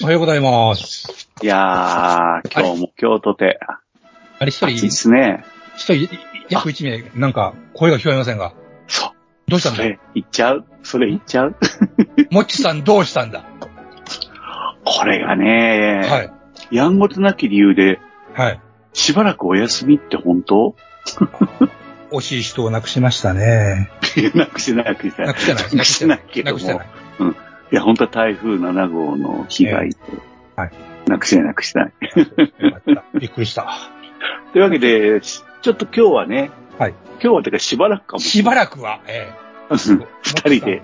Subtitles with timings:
[0.00, 1.28] おはようございます。
[1.42, 3.58] いやー、今日も今日とて、
[4.38, 5.44] あれ一暑いですね。
[5.76, 6.08] 一人
[6.48, 7.02] 約一名。
[7.16, 8.54] なんか声が聞こえませんが。
[8.86, 9.10] そう。
[9.48, 10.64] どうしたんだそれ、言っちゃう？
[10.84, 11.56] それ言っちゃう？
[12.30, 13.42] もっちさんどうしたんだ？
[14.84, 16.76] これがね、はい。
[16.76, 17.98] やんごとなき理由で、
[18.34, 18.60] はい。
[18.92, 20.76] しばらくお休みって本当？
[22.12, 23.90] 惜しい人を亡くしましたね。
[24.34, 25.26] なくしてない、 なくしてない。
[25.26, 26.18] なくしてないなくしてない。
[26.44, 26.86] なくしてない
[27.70, 29.98] いや、本当は台風7号の被害と、
[30.56, 30.72] はい。
[31.06, 31.92] なくしてない、なくしてない。
[33.18, 33.66] びっくりした。
[34.52, 36.94] というわけで、しちょっと今日はね、はい。
[37.20, 38.20] 今日はてかしばらくかも。
[38.20, 39.74] しばらくは、ええ。
[40.22, 40.82] 二人で。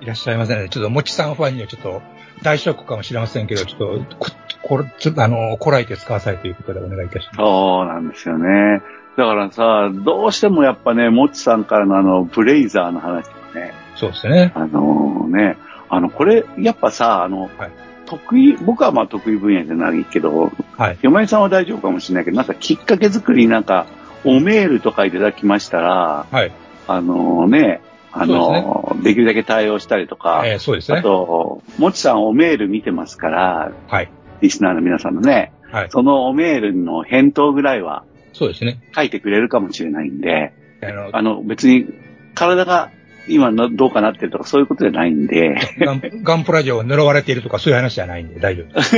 [0.00, 0.68] いらっしゃいませんね。
[0.68, 2.02] ちょっともちさんファンにはちょっと
[2.42, 4.30] 大ショックかもしれませんけど、ちょっと、こ、
[4.62, 7.36] これ、ちょっとあの、こらえて使わさいということでお願いいたします。
[7.36, 8.82] そうなんですよね。
[9.16, 14.52] だからさ、どうしてもやっぱね、もちさんからのあの、ブレイザーの話ね、そうですね。
[14.54, 15.56] あのね、
[15.90, 17.70] あの、これ、やっぱさ、あの、はい
[18.10, 20.98] 得意、僕はまあ得意分野じゃないけど、はい。
[21.00, 23.86] 嫁さんは大丈夫かもしれないけど、なんかきっかけ作りになんか、
[24.24, 26.50] おメールとかいただきましたら、はい。
[26.88, 31.02] あのね、あそうの、できるだけ対応したりとか、ええそうですあね。
[31.02, 34.10] と、もちさんおメール見てますから、はい。
[34.40, 35.90] リスナーの皆さんのね、はい。
[35.90, 38.80] そのおメールの返答ぐらいはそうですね。
[38.94, 41.86] 書いてくれるかもしれないんで、あの、あの、別に
[42.34, 42.90] 体が
[43.28, 48.96] 今のどうかなってるとかそういうことじゃないんで、ガンガンプラジオを呪われているとかそういう話じゃないんで大丈夫です。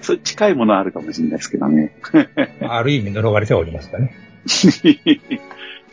[0.02, 1.92] そう近いものはあるかもしれないですけどね。
[2.62, 4.14] ある意味呪われてはおりますかね。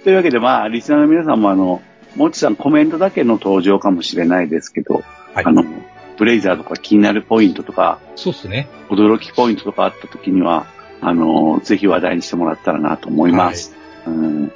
[0.03, 1.81] というわけで、まあ、リスナーの皆さんもあの、
[2.16, 5.66] もちさんコメントだけの登場かもしれないですけど、はいあの、
[6.18, 8.69] ブレイザーとか気になるポイントとか、そうですね。
[8.90, 10.66] 驚きポイントとかあった時には、
[11.02, 13.75] あの、ぜひ話題にしてもらったらなと思います。
[14.06, 14.52] うん、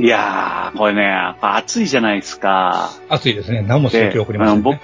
[0.00, 2.90] いやー、これね、やっぱ暑いじゃないですか。
[3.08, 3.62] 暑いですね。
[3.62, 4.62] 何もする気起こりませんね。
[4.62, 4.80] 僕、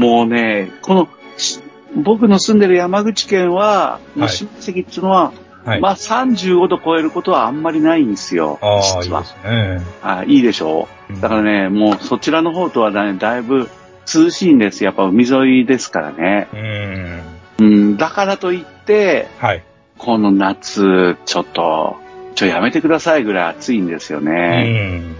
[0.00, 1.60] もうね、この、し
[1.96, 5.32] 僕の住んでる山口県は、の関っていうのは、
[5.64, 5.80] はい。
[5.80, 8.58] まあ35度超えることはあんまりないんですよ。
[8.60, 9.80] ああ、いい実はですね。
[10.02, 11.20] あいいでしょうんう。
[11.20, 13.68] だからね、もうそちらの方とはね、だいぶ
[14.12, 14.84] 涼しいんです。
[14.84, 16.48] やっぱ海沿いですからね。
[16.52, 17.22] うん。
[17.58, 19.62] うん、だからといって、はい。
[19.96, 21.96] この夏、ちょっと、
[22.34, 25.00] ちょ、やめてくださいぐらい暑いんですようね。
[25.00, 25.14] ん。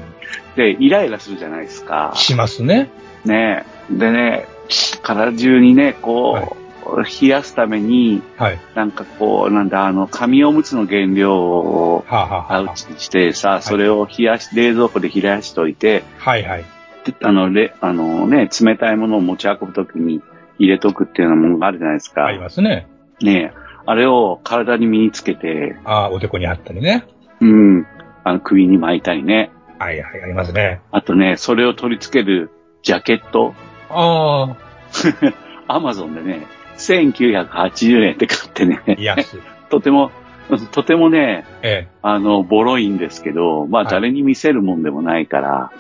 [0.56, 2.12] で、イライラするじゃないですか。
[2.14, 2.90] しますね。
[3.24, 3.64] ね。
[3.90, 4.46] でね、
[5.02, 8.58] 体中にね、こう、はい冷やすために、はい。
[8.74, 16.64] なんかこう、なんだ、あの、紙おむつの原料をはあ、はあはパウチにしてさ、それを冷やし、冷蔵庫で冷やしといて、あ、はいはい。
[17.04, 20.20] であの、れ、あのね、冷たいものを持ち運ぶときに
[20.58, 22.26] 入れとくっていうようなものがあるじゃないですか。
[22.26, 22.86] ありますね。
[23.20, 23.52] ね
[23.86, 27.06] あれを体に身につけて、ああ、おでこにあったりね。
[27.40, 27.86] うん、
[28.24, 29.50] あの、首に巻いたりね。
[29.78, 30.80] はいはい、ありますね。
[30.90, 32.50] あとね、それを取り付ける
[32.82, 33.54] ジャケット、
[33.90, 34.56] あ
[35.68, 36.46] アマゾンでね、
[36.76, 39.40] 1980円で買ってね、あ、安い。
[39.68, 40.10] とても、
[40.72, 45.70] とてもね、えあの、ボロいんですけど、まあはい誰に見せるもんでもないから、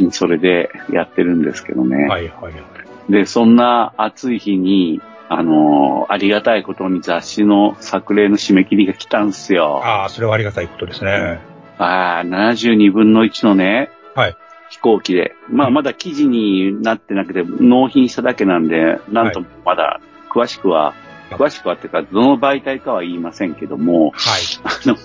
[0.00, 0.10] え。
[0.10, 1.96] それでやってるんですけどね。
[1.96, 3.12] はいはいはい。
[3.12, 9.80] で、そんな暑い日に、あのありがたいことに雑誌の作例の締め切りが来たんですよ。
[9.84, 11.40] ああ、それはありがたいことですね。
[11.78, 14.36] ああ、72分の1のね、はい。
[14.70, 15.34] 飛行機で。
[15.48, 20.94] まあ、まだ記事になってなくて、納品しただけなんで、なんともまだ詳しくは、はい
[21.30, 24.42] 詳しくはっていうか、どの媒体かは言いませんけども、はい。
[24.62, 24.96] あの、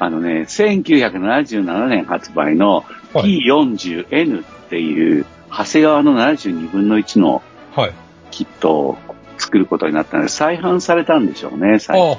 [0.00, 2.84] あのね、1977年発売の
[3.14, 7.42] はい P40N っていう、長谷川の72分の1の
[7.74, 7.92] はい。
[8.30, 8.98] キットを
[9.38, 12.14] 作ることになったので、再販されたんでしょうね、最ほう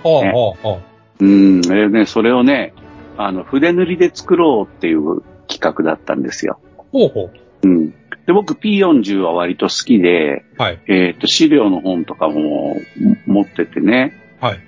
[0.62, 0.80] ほ
[1.20, 2.74] うん、えね、それをね、
[3.18, 6.60] あの、筆塗りで作ろうっていう企画だったんですよ。
[6.92, 7.30] ほうほ
[7.64, 7.68] う。
[7.68, 7.92] うん。
[8.26, 10.80] で、僕 P40 は割と好きで、はい。
[10.88, 12.78] えっ、と、資料の本とかも
[13.26, 14.60] 持っててね、はい。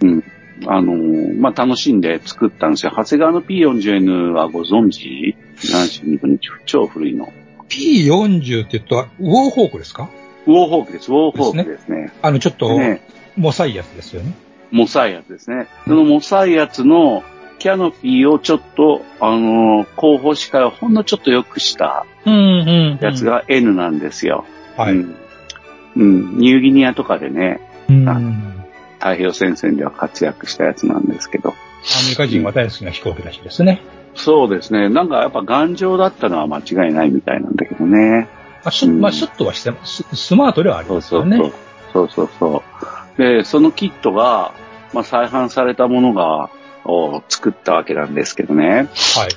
[0.68, 2.94] あのーまあ、楽しんで作ったんですよ。
[2.96, 7.34] 長谷川の P40N はご存知 ?72 分の1超古いの。
[7.68, 10.10] P40 って言ったら、ウォーホークですか？
[10.48, 11.12] ウォーホークです。
[11.12, 12.12] ウォーホークですね。
[12.22, 13.02] あの、ちょっと、ね、
[13.38, 14.34] もさいやつですよね。
[14.72, 15.68] モサイアツですね。
[15.86, 17.24] そのモサイアツの
[17.60, 22.06] キャノピーをちょっと、あのー後方視界をほんのちょっと良くした。
[22.26, 23.24] やつ。
[23.24, 24.46] が N なんですよ。
[24.76, 24.94] はい。
[24.94, 25.16] うん。
[25.96, 26.38] うん。
[26.38, 28.06] ニューギニアとかでね、うん。
[28.96, 31.52] 太平洋戦線では活躍したやつなんですけど。
[31.52, 33.82] メリカ人は大好きな飛行機らしいですね。
[34.16, 34.90] そうですね。
[34.90, 38.28] なんかやっぱ頑丈だったのは間違いないみたいなんだけどね。
[38.66, 41.38] まあ、シュうんまあ、シュッとはしてス、スマートではありますよね。
[41.94, 42.30] そうそう。
[42.40, 42.64] そ
[43.18, 43.22] う。
[43.22, 44.54] で、そのキットが、
[44.92, 46.50] まあ、再販されたものが、
[46.84, 48.76] を作ったわけなんですけどね。
[48.76, 48.88] はい。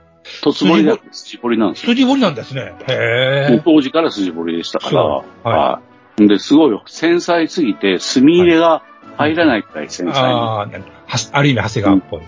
[0.43, 1.91] とつぼりだ筋彫りなんですよ。
[1.91, 2.75] 筋彫りなんですね。
[2.89, 3.63] へえ。
[3.65, 5.81] 当時から筋彫りでしたから、はいは
[6.19, 6.29] い。
[6.29, 8.83] で、すごい繊細すぎて、墨入れが
[9.17, 12.23] 入らないくらい繊細な、ああ、なんかはある意味、長谷川っぽい。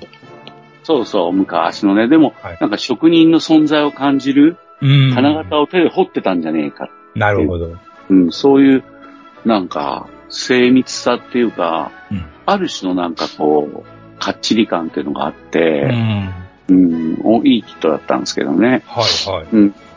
[0.84, 2.08] そうそう、昔のね。
[2.08, 5.14] でも、はいなんか職人の存在を感じる、うん。
[5.14, 6.88] 金型を手で彫ってたんじゃねえか。
[7.14, 7.76] なるほど。
[8.10, 8.84] うん、そういう、
[9.44, 16.34] なんか、精密さっていうか、うんある種のなんかこう、かっちり感っていうのがあっうて、ん。
[16.68, 18.82] うん、おいいキットだったんですけどね。
[18.86, 19.44] はいは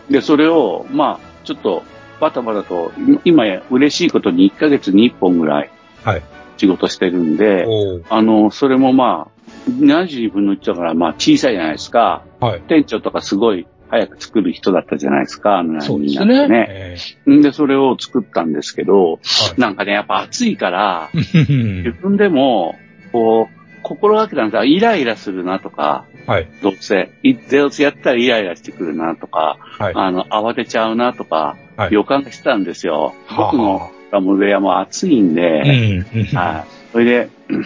[0.09, 0.13] い。
[0.13, 1.83] で、それを、まあ、ちょっと、
[2.19, 2.91] バタバタと、
[3.25, 5.71] 今や嬉しいことに1ヶ月に1本ぐらい
[6.03, 6.21] はい。
[6.57, 12.23] 仕事してるんで、おーあの、それもまあ、72分の1だから、まあ小さいじゃないですか。
[12.39, 12.62] はい。
[12.62, 16.95] 店長とかすごい早く作る人だったじゃないですか、あのそうですラインナップね。
[17.27, 21.18] えんで、それを作ったんですけど、ーはいなんかね、やっぱ暑いから、う
[21.53, 22.75] ん自分でも、
[23.12, 26.48] こう、心がけたんですよイライラするなとか、はい。
[26.62, 29.94] どうせ、いどうせやったらイライラしてくるなとか、はい。
[29.95, 33.16] あの、慌てちゃうなとか、はい予感がしてたんですよ。
[33.25, 36.06] はあ僕のラムウェアも暑いんうで、ん。
[36.13, 36.92] うんはい。
[36.92, 37.66] それで、う ん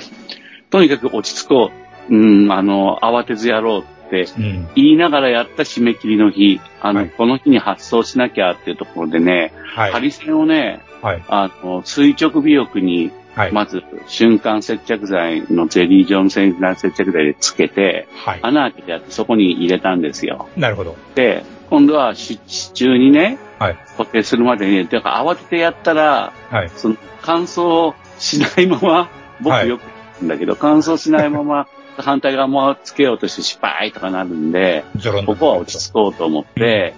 [0.70, 1.72] とにかく落ち着こ
[2.10, 2.16] う。
[2.16, 4.68] うん、あの、慌てずやろうってうん。
[4.76, 9.92] 言いながらやった締め切りの日、あの、はいこの日に発送しなきゃっていうところでね、はい。
[9.92, 11.24] ハリセンをね、はい。
[11.28, 13.52] あの、垂直尾翼に、はい。
[13.52, 16.52] まず、瞬間接着剤のゼリー状の接
[16.92, 18.40] 着剤でつけて、はい。
[18.42, 20.48] 穴開けてやってそこに入れたんですよ。
[20.56, 20.96] なるほど。
[21.16, 23.78] で、今度は支支柱にね、はい。
[23.98, 26.72] 固定するまでに、だから慌ててやったら、はい。
[26.76, 29.10] その乾燥しないまま、
[29.42, 29.90] 僕はいよく言
[30.22, 31.68] うんだけど、乾燥しないまま、
[31.98, 34.86] 反対側もつけようとして失敗とかなるんで、
[35.26, 36.94] ここは落ち着こうと思って、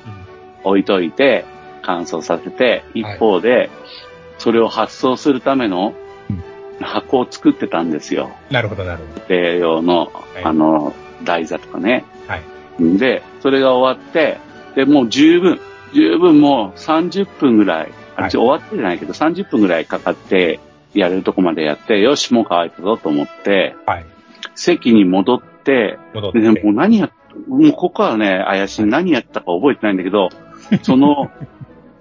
[0.64, 1.46] 置いといて、
[1.82, 3.72] 乾燥させて、一方で、
[4.38, 6.07] それを発送するためのうん
[6.82, 8.30] 箱を作ってたんですよ。
[8.52, 9.26] なるほど、なるほど。
[9.34, 10.94] 家庭用の、いあの、
[11.24, 12.06] 台座とかね。
[12.28, 12.98] はい。
[12.98, 14.38] で、それが終わって、
[14.76, 15.60] で、もう十分、
[15.94, 20.60] 十分もう30分ぐらい、あはい終わってじゃないけど30分ぐらいかかって、
[20.94, 24.06] やれるとこまでやって、よし、もう乾いたぞと思って、はい。
[24.56, 26.40] 席に戻って、戻って。
[26.40, 27.12] で、もう何や、
[27.48, 28.86] もうここはね、怪しい。
[28.86, 30.30] 何やったか覚えてないんだけど、
[30.82, 31.30] その、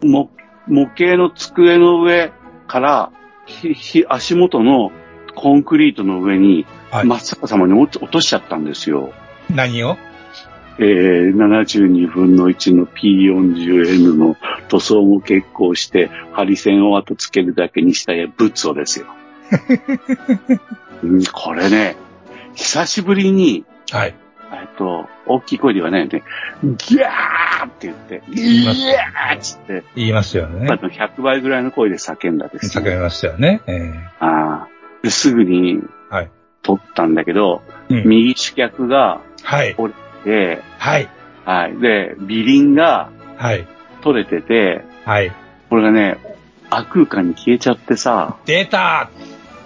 [0.02, 0.30] も、
[0.66, 2.32] 模型の机の上
[2.66, 3.10] から、
[3.46, 4.92] ひ、ひ、足元の
[5.34, 9.12] コンクリートの上に、はい真っ逆さまに落ち落としちゃったんですよ。
[9.50, 9.96] 何を？
[10.78, 14.36] えー、72分の1の P40N の
[14.68, 19.06] 塗装も結構して、ハリセンを後つけるだけにしたや、ブツをですよ。
[21.02, 21.96] うんこれね、
[22.54, 24.14] 久しぶりに、はい。
[24.62, 26.22] えっと、大きい声ではないよね。
[26.62, 30.66] ギャーって言って、ギャーっつって、言いますよあね。
[30.66, 32.84] の100倍ぐらいの声で叫んだですね。
[32.88, 33.60] 叫びますよね。
[33.66, 36.30] えあーですぐにはい
[36.62, 39.76] 撮ったんだけど、えうん右主脚がはい。
[40.24, 41.08] で、はい。
[41.44, 41.78] はい。
[41.78, 43.66] で、尾輪がはい。
[44.02, 45.32] 取れてて、はい。
[45.68, 46.18] これがね、
[46.70, 49.08] 悪空間に消えちゃってさ、出たあ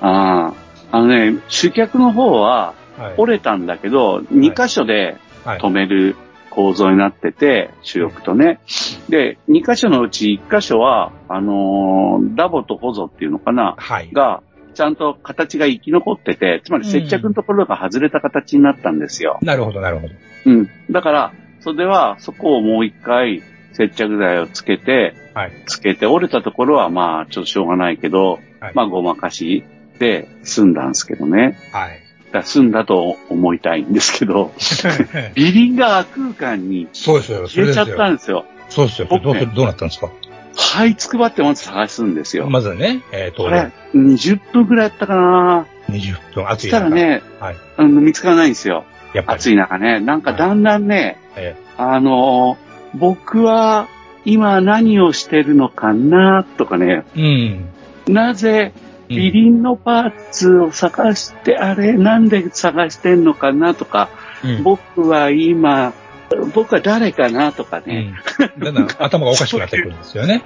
[0.02, 0.52] あ、
[0.92, 2.79] あのね、主脚の方ははい。
[3.16, 5.58] 折れたんだけど、2箇所ではい。
[5.58, 6.16] 止める
[6.50, 8.60] 構造になってて、主翼とね。
[9.08, 14.10] で、2箇所のうち1箇所は、あのーダボとホゾっていうのかな、はい。
[14.12, 14.42] が、
[14.74, 19.38] ちゃんと形が生き残ってて、つまり接着のところが外れた形になったんですよ。
[19.42, 20.14] なるほど、なるほど。
[20.46, 20.68] うん。
[20.90, 23.42] だから、それは、そこをもう一回
[23.72, 25.52] 接着剤をつけて、はい。
[25.66, 29.64] つけて、折れたところはまあ、ちょっとしょうがないけど、はいまあ、ごまかし
[29.98, 31.58] で済んだんですけどね。
[31.72, 32.09] はい。
[32.30, 34.52] だから済んだと思いたいんですけど、
[35.34, 37.22] ビリンが空間に消え
[37.72, 37.96] ちゃっ。
[37.96, 38.44] たんですよ。
[38.68, 39.08] そうですよ。
[39.22, 40.08] どうすどうなったんですか？
[40.56, 42.48] 這いつくばってまず探すんですよ。
[42.48, 46.70] まずね、えー、これ当然、、20分くらいやったかな20分、暑そい中。
[46.70, 48.84] したらね、はいあの見つからないんですよ。
[49.14, 49.36] やっぱり。
[49.38, 50.00] 暑い中ね。
[50.00, 53.86] なんかだんだんね、えあのー僕は
[54.24, 57.68] 今何をしてるのかなとかね、うん。
[58.08, 64.08] なぜうんビリンのパーツを探して、あれなんで探してんのかなとか、
[64.44, 65.92] うん僕は今、
[66.54, 68.14] 僕は誰かなとかね、
[68.56, 68.60] うん。
[68.64, 70.44] だんだん頭がおかしくなってくるんですよね。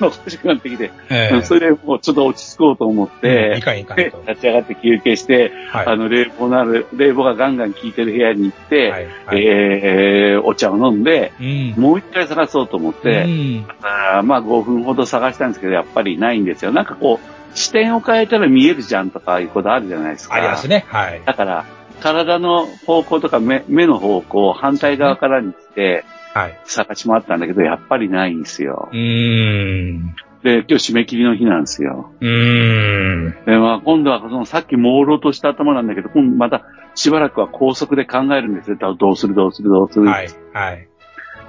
[0.00, 3.96] おかしくなってきて、ええそれでもうちょっと落ち着こうと思っうんいて、かんいか。
[3.96, 5.86] 立ち上がって休憩して、はい。
[5.86, 9.06] あの、冷房のある、冷房がガンガン効いてる部屋に行って、はい。
[9.26, 9.44] はい。
[9.44, 11.74] えー、お茶を飲んで、うん。
[11.76, 13.66] もう一回探そうと思って、うん。
[13.82, 16.70] あーまあ5分ほど探したんですけど、やっぱりないんですよ。
[16.72, 20.34] なんかこう、視点を変えたら見えるじゃんとかいうことあるじゃないですか。
[20.34, 20.84] ありますね。
[20.88, 21.22] はい。
[21.24, 21.64] だから、
[22.00, 26.60] 体の方向とか目目の方向を反対側からにしてはい。
[26.64, 28.94] 探し回ったんだけど、やっぱりないんですよう。
[28.94, 30.16] ーん。
[30.42, 32.12] で、今日締め切りの日なんですよ。
[32.20, 33.34] うーん。
[33.46, 36.64] で、まあ今度はそのさっき朦朧とした頭なんだけど、今度また
[36.96, 38.76] しばらくは高速で考えるんですよ。
[38.96, 40.06] どうするどうするどうする。
[40.06, 40.28] はい。
[40.52, 40.88] はい。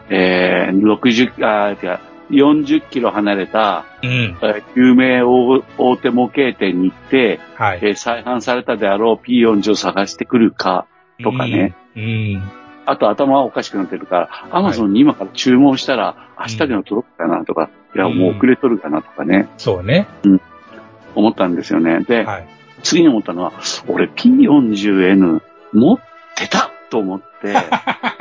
[0.10, 4.10] えー、60、あー、違う、40キロ離れた、うん。
[4.10, 7.80] えー有名大大手模型店に行って、はい。
[7.82, 10.88] えー再販されたであろう P40 を探してくるか、
[11.24, 11.76] とかね。
[11.96, 12.44] うん。
[12.86, 20.08] あと頭はおかしくなってるから、アマゾンに今から注文したら明日には届くかなとか、いや、もう遅れとるかなとかね、そうね。
[21.16, 22.02] 思ったんですよね。
[22.02, 22.48] で、はい。
[22.84, 23.54] 次に思ったのは、
[23.88, 25.42] 俺 P40N
[25.74, 26.00] 持っ
[26.36, 27.56] てたと思って、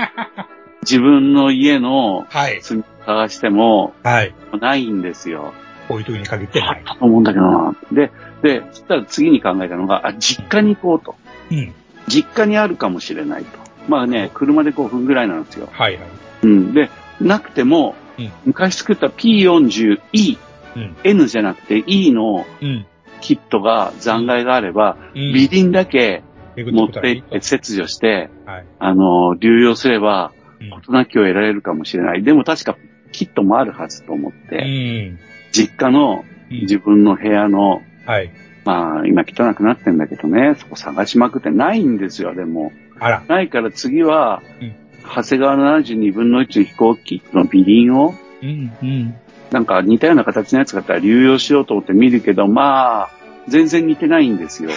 [0.82, 2.62] 自分の家のはい。
[2.62, 4.34] 積み探してもはい。
[4.60, 5.52] ないんですよ。
[5.88, 6.84] こういう時に限ってあっない。
[6.84, 7.76] たと思うんだけどな。
[7.92, 8.10] で、
[8.42, 11.14] で、そしたら次に考えたのが、あ、実家に行こうと。
[11.50, 11.72] うん。
[12.08, 13.58] 実家にあるかもしれないと。
[13.88, 15.68] まあね、車で5分ぐらいなんですよ。
[15.72, 16.04] はいはい。
[16.44, 16.72] うん。
[16.74, 16.88] で、
[17.20, 20.38] なくても、うん昔作った P40E、
[20.76, 20.96] うん。
[21.04, 22.86] N じゃなくて E のうん。
[23.20, 26.22] キットが残骸があれば、うんビリンだけ
[26.56, 28.64] 巡持っていって切除して、はい。
[28.78, 32.22] あの、流用すれば、うん事なきを得られるかもしれない。
[32.22, 32.76] でも確か
[33.14, 35.18] キットもあるはずと思っうて、ん。
[35.52, 38.30] 実家のうん自分の部屋の、はい。
[38.64, 42.72] まあ、今汚くなってんだけどね、そこ探しまくってないんですよ、でも。
[43.00, 43.22] あら。
[43.26, 44.74] ないから次は、うん
[45.06, 48.72] 長谷川の72分の1の飛行機のビリンを、うん。
[48.82, 49.14] うん。
[49.50, 53.10] なんか似たような形のやつがあったら流用しようと思って見るけど、まあ、
[53.46, 54.70] 全然似てないんですよ。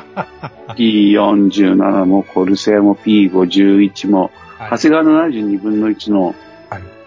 [0.76, 4.30] P47 もコルセアも P51 も、はい
[4.70, 6.34] 長谷川の72分の1の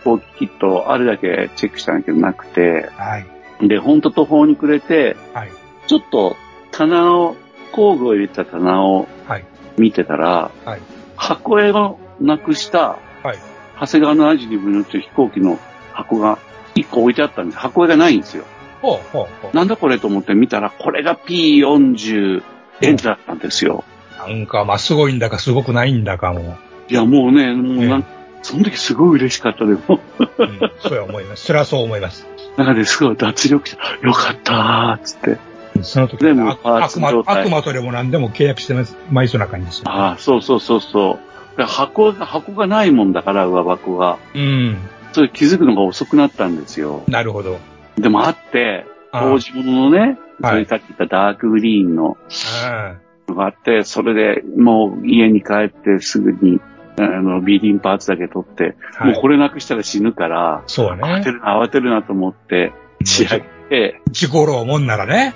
[0.03, 3.67] はい飛行機キットあるだけチェックしたんだけどなくて、はい。
[3.67, 5.51] で、ほんと途方に暮れて、はい。
[5.87, 6.35] ちょっと
[6.71, 7.35] 棚を、
[7.71, 9.45] 工具を入れた棚をはい。
[9.77, 10.81] 見てたら、はい
[11.15, 13.37] 箱絵をなくした、はい。
[13.79, 15.57] 長谷川の72分の1の飛行機の
[15.93, 16.37] 箱が
[16.75, 17.57] 1個置いてあったんです。
[17.57, 18.43] 箱絵がないんですよ。
[18.81, 19.55] ほうほうほう。
[19.55, 22.43] なんだこれと思って見たら、これが P40
[22.81, 23.85] 円だったんですよ。
[24.17, 26.57] なんか、まあ、すごいんだか、すごくないんだかも。
[26.89, 28.05] いや、もうね、もうええなん
[28.43, 29.99] その時すごい嬉しかったでもう、
[30.37, 31.45] うん、そうは思います。
[31.45, 32.27] それはそう思います。
[32.57, 35.37] なんかね、すごい脱力して、よかったーっつって。
[35.81, 38.95] その時でも悪魔、悪魔とでも何でも契約してます。
[39.09, 39.89] まいそうな感じですよ。
[39.89, 41.19] ああ、そうそうそうそ
[41.55, 41.57] う。
[41.57, 44.19] で箱が、箱がないもんだから、上箱が。
[44.35, 44.77] うん。
[45.13, 47.03] それ気づくのが遅くなったんですよ。
[47.07, 47.57] なるほど。
[47.97, 52.17] でもあって、あ当時物のね、はいそれさっき言ったダークグリーンの
[52.65, 52.95] あ
[53.27, 56.59] のがあって、それでもう家に帰ってすぐに、
[56.97, 61.01] あの、ビーディンパーツだけ取って、はいもうこれなくしたら死ぬから、そうね。
[61.03, 62.71] 慌てるな、慌てるなと思って、
[63.03, 65.33] 仕上げて、事故ろうもんならね。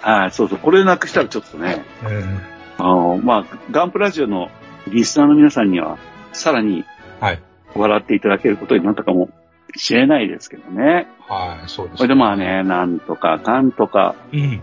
[0.00, 2.40] はい、そうそう、これなくしたらちょっとね、うん。
[2.78, 4.50] あの、まあ、ガンプラジオの
[4.88, 5.98] リスナーの皆さんには、
[6.32, 6.84] さらに
[7.20, 7.42] はい。
[7.74, 9.30] 笑っていただけることになったかも
[9.76, 11.08] しれないですけどね。
[11.28, 11.96] はい、そうです。
[11.98, 14.62] それでまあね、なんとかかんとか、うん。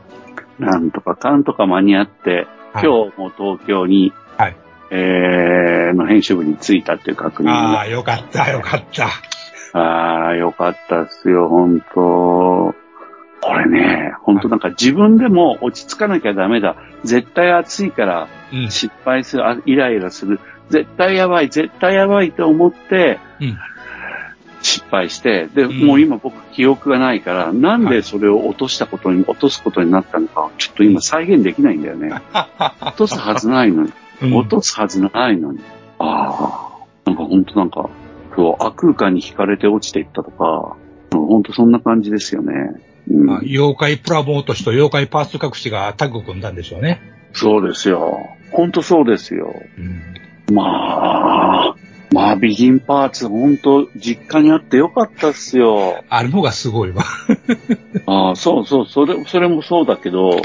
[0.59, 4.55] なんとかかんとか間に合って、はい今日も東京に、はい
[4.91, 9.07] えー、の編集部に着いたっていう確認がああ、よかった、よかった。
[9.73, 12.75] ああ、よかったっすよ、本当
[13.41, 16.75] これね、本当なんか自分でも落ち着かなきゃダメだ。
[17.03, 18.69] 絶対暑いからうん。
[18.69, 20.39] 失敗する、あイライラする。
[20.69, 23.57] 絶対やばい、絶対やばいと思って、うん。
[24.61, 32.11] 失敗して、で、んもう今僕記憶がないから、なんでそれを落としたことに、落とすことになったのか、ちょっと今再現できないんだよね。
[32.81, 33.93] 落とすはずないのに。
[34.21, 35.59] うん落とすはずないのに。
[35.99, 37.89] ああ、なんか本当なんか、
[38.35, 40.75] こう、悪空間に惹かれて落ちていったとか、
[41.11, 42.53] 本ほんとそんな感じですよね。
[43.09, 47.01] うんまあ、妖怪プラモ落としと妖怪パーツ隠しがタッグ組んだんでしょうね。
[47.33, 48.29] そうですよ。
[48.51, 49.53] ほんとそうですよ。
[49.77, 49.81] う
[50.51, 50.55] ん。
[50.55, 51.75] まあ、
[52.11, 56.03] まあ、ビギンパーツ、ほんと、実家にあってよかったっすよ。
[56.09, 57.03] あるのがすごいわ。
[58.05, 60.39] ああ、そうそう、それ、それもそうだけど、うん。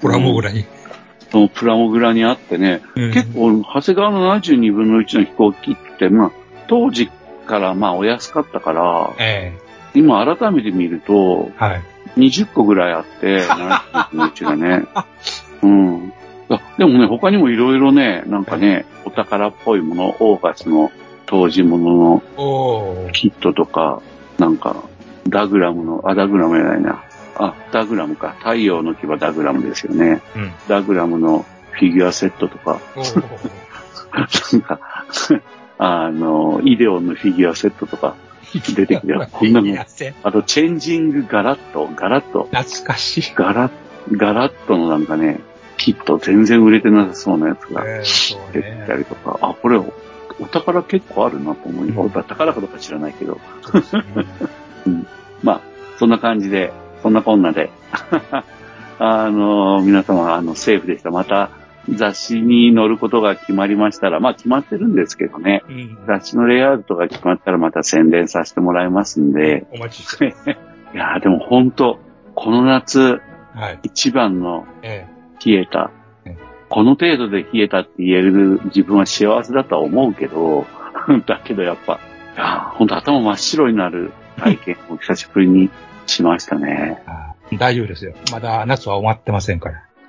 [0.00, 0.64] プラモぐらいに。
[1.30, 6.32] そのプラモグラにあってね、うん結構、長谷川の72分の1の飛行機って、まあ、
[6.68, 7.10] 当時
[7.46, 9.56] からまあ、お安かったから、え
[9.94, 11.82] 今改めて見ると、えはい。
[12.16, 14.84] 20個ぐらいあって、72分の1がね。
[15.62, 16.12] うん。
[16.48, 20.90] あでもね、他にもいろいろね、なんかね、お宝っぽいもの、オーガスの
[21.26, 23.10] 当時ものの。
[23.12, 24.00] キットとか、
[24.38, 24.76] なんか、
[25.28, 27.02] ダグラムの、あ、ダグラムじゃないな。
[27.38, 28.36] あ、ダグラムか。
[28.38, 30.22] 太陽の牙ダグラムですよね。
[30.34, 30.52] うん。
[30.68, 32.80] ダグラムのフィギュアセットとか。
[34.12, 34.80] なんか、
[35.78, 38.16] あの、イデオンのフィギュアセットとか
[38.52, 39.26] 出てきてよ。
[39.30, 39.86] こんなの
[40.22, 43.34] あと、チェンジングガラット、ガラット、懐かしい。
[43.34, 43.72] ガラッ、
[44.16, 45.40] ガラットのなんかね、
[45.76, 47.84] キット全然売れてなさそうなやつが
[48.52, 48.98] 出てきたね。
[48.98, 49.92] りとか、あ、これお、
[50.40, 53.38] お宝結構あるなと思い、うんお宝かどうか知らないけど、
[54.86, 55.06] うん
[55.42, 55.60] まあ、
[55.98, 56.72] そんな感じで、
[57.06, 57.70] そんなこんなで、
[58.98, 61.12] あの、皆様、あの、セーフでした。
[61.12, 61.50] また、
[61.88, 65.98] 雑誌に載ることが決まりましたら、まあ決まってるんですけどね、うん。
[66.08, 70.34] 雑誌のレイアウトが決まったらまた宣伝させてもらいますんで、お待ちして。
[70.94, 72.00] いやーでも本当
[72.34, 73.20] この夏、
[73.54, 73.78] はい。
[73.84, 75.06] 一番のえ
[75.44, 75.92] 冷えた
[76.26, 76.36] うん。
[76.68, 80.66] この程度で冷えたって言える自分は幸せだとは思うけど、
[81.24, 82.00] だけどやっぱ、
[82.34, 85.70] いやー本当頭真っ白になる体験を久しぶりに
[86.06, 87.02] しましたね。
[87.58, 88.14] 大丈夫ですよ。
[88.32, 89.82] まだ夏は終わってませんから。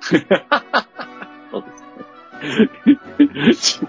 [1.50, 1.64] そう
[3.46, 3.88] ですね。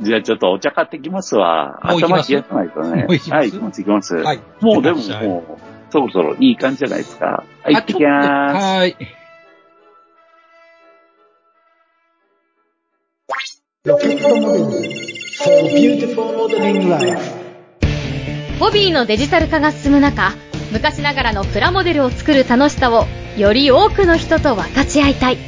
[0.00, 1.80] じゃあちょっとお茶買ってきますわ。
[1.84, 2.32] もう行きます？
[2.32, 3.02] 頭冷やさないとね。
[3.04, 3.38] もう行きます？
[3.38, 4.14] はい、行きます、行きます。
[4.16, 4.40] はい。
[4.60, 5.60] もうでもはいもう、
[5.92, 7.44] そろそろいい感じじゃないですか。
[7.62, 8.64] はい、行ってきまーす。
[8.78, 8.96] はい。
[13.84, 14.94] ロケットモデル
[15.38, 17.38] for beautiful modeling life
[18.58, 20.32] ホビーのデジタル化が進む中、
[20.72, 25.38] 昔ながらのプラモデルを作る楽しさをより多くの人と分かち合いたい。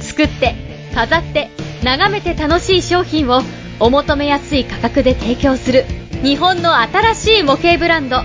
[0.00, 0.54] 作って、
[0.94, 1.50] 飾って、
[1.82, 3.42] 眺めて楽しい商品を
[3.80, 5.84] お求めやすい価格で提供する
[6.22, 8.22] 日本の新しい模型ブランド。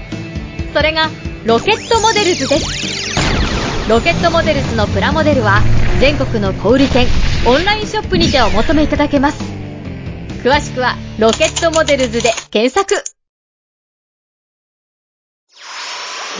[0.74, 1.10] それが
[1.46, 3.90] ロケットモデルズです。
[3.90, 5.62] ロケットモデルズのプラモデルは
[6.00, 7.08] 全国の小売店、
[7.48, 9.40] オンラインショップにてお求めいただけます。
[10.44, 13.17] 詳しくはロケットモデルズで検索。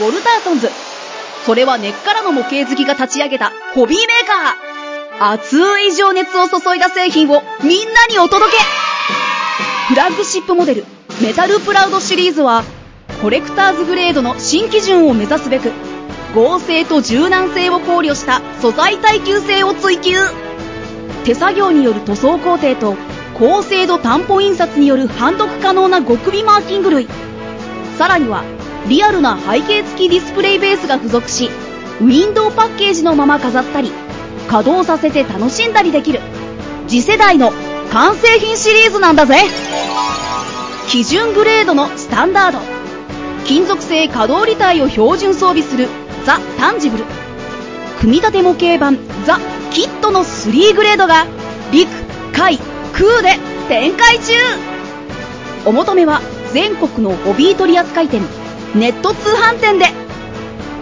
[0.00, 0.70] ォルターソンズ。
[1.44, 4.26] それは根っからの模型好きが立ち上げたホビーメー
[5.18, 5.32] カー。
[5.32, 8.58] 熱い情熱を注いだ製品をみんなにお届け
[9.88, 10.84] フラッグシップモデル、
[11.22, 12.62] メタルプラウドシリーズは、
[13.22, 15.72] コレクターズグレードの新基準を目指すべく、
[16.34, 20.12] 合成と柔軟性を考慮した素材耐久性を追求
[21.24, 22.96] 手作業による塗装工程と
[23.38, 27.08] 高精度担保印刷による判読可能な極微マーキング類
[27.96, 28.44] さらには
[28.86, 31.50] リアルな背景付きディスプレイベースが付属し
[32.00, 33.90] ウィンドウパッケージのまま飾ったり
[34.48, 36.20] 稼働させて楽しんだりできる。
[36.88, 37.52] 次世代の
[37.92, 39.36] 完成品シリーズなんだぜ。
[40.88, 42.58] 基準グレードのスタンダード。
[43.44, 45.88] 金属製可動履帯を標準装備する
[46.24, 47.04] ザ・タンジブル。
[48.00, 49.38] 組み立て模型版ザ・
[49.70, 51.26] キットの3グレードが
[51.72, 51.90] 陸、
[52.32, 52.58] 海、
[52.94, 53.38] 空で
[53.68, 54.32] 展開中。
[55.66, 56.22] お求めは
[56.54, 58.37] 全国のホビー取扱店。
[58.74, 59.86] ネット通販店で。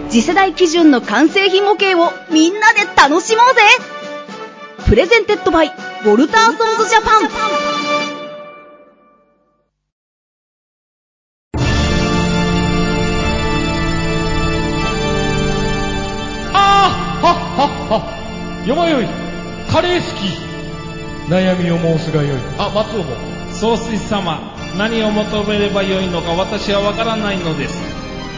[0.09, 3.61] 次世代基準の完成品模型をみんなで楽しもうぜ。
[4.87, 7.29] プレゼンテッドバイウォルターソンズジャパン。
[16.53, 16.89] あ
[17.21, 18.65] あはっはっは。
[18.65, 19.07] よまよい。
[19.71, 21.29] カレー好き。
[21.29, 22.39] 悩みを申すがよい。
[22.57, 23.15] あ松尾も。
[23.51, 27.77] 総帥様何を求めればよいのか私はわからないのです。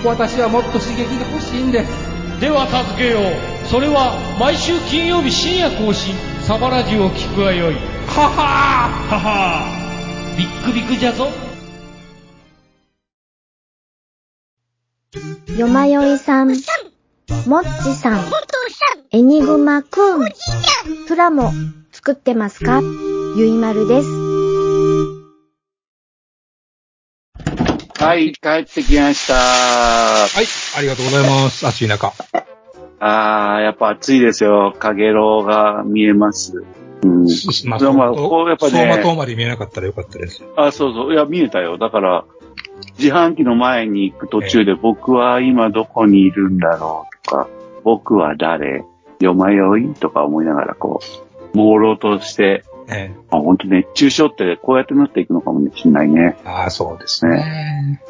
[0.05, 1.89] 私はもっと刺激が欲しいんです。
[2.39, 3.67] では助けよう。
[3.67, 6.15] それは毎週金曜日深夜更新。
[6.43, 7.75] サバラジュを聞くがよい。
[7.75, 7.79] は
[8.29, 8.89] は。
[9.09, 9.75] ーはは。
[10.35, 11.27] ービックビックじゃぞ。
[15.57, 18.19] よまよいさん、もっちさん、
[19.11, 20.29] エニグマくん、
[21.07, 21.51] プラモ
[21.91, 22.79] 作ってますか？
[23.35, 24.18] ゆいまるです。
[27.99, 29.33] はい、帰ってきました。
[29.33, 30.45] はい、
[30.77, 31.67] ありがとうございます。
[31.67, 32.13] 暑い中。
[33.01, 34.73] あー、やっぱ暑いですよ。
[34.79, 36.63] かげろうが見えます。
[37.03, 37.25] うん。
[37.65, 40.45] まあ、まあこうやっぱね走馬灯まで見えなかったらよかったです。
[40.55, 41.13] あ、そうそう。
[41.13, 41.77] いや、見えたよ。
[41.77, 42.23] だから、
[42.97, 47.49] 自販機の前に行く途中で僕は今どこにいるんだろうとか、
[47.83, 48.85] 僕は誰
[49.19, 51.01] よまよいとか思いながらこ
[51.53, 56.37] う、朦朧として、ええあ本当熱中症ってこうやってなっていくのかもしれないね。
[56.45, 58.01] ああ、そうですね。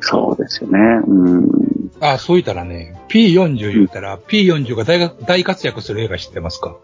[0.00, 0.78] そうですよね。
[1.06, 1.90] うん。
[2.00, 6.76] ああ、そう言ったらね、P40 言うたら、P40 が大が大活躍する映画知ってますか？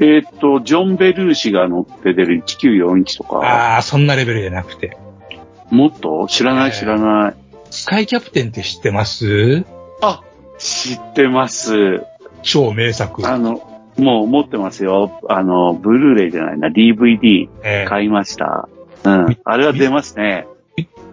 [0.00, 4.96] えーっと、ジョン・ベルーシが乗って出る1941とか、ああ、そんなレベルじゃなくて。
[5.70, 6.26] もっと？
[6.28, 7.34] 知らない知らない。
[7.70, 9.64] スカイキャプテンって知ってます？
[10.02, 10.22] あ、
[10.58, 12.02] 知ってます。
[12.42, 13.26] 超名作。
[13.26, 15.20] あの、もう持ってますよ。
[15.28, 18.68] あの、ブルーレイじゃないな、DVD ええ買いました。
[19.04, 19.38] うん。
[19.44, 20.46] あれは出ますね。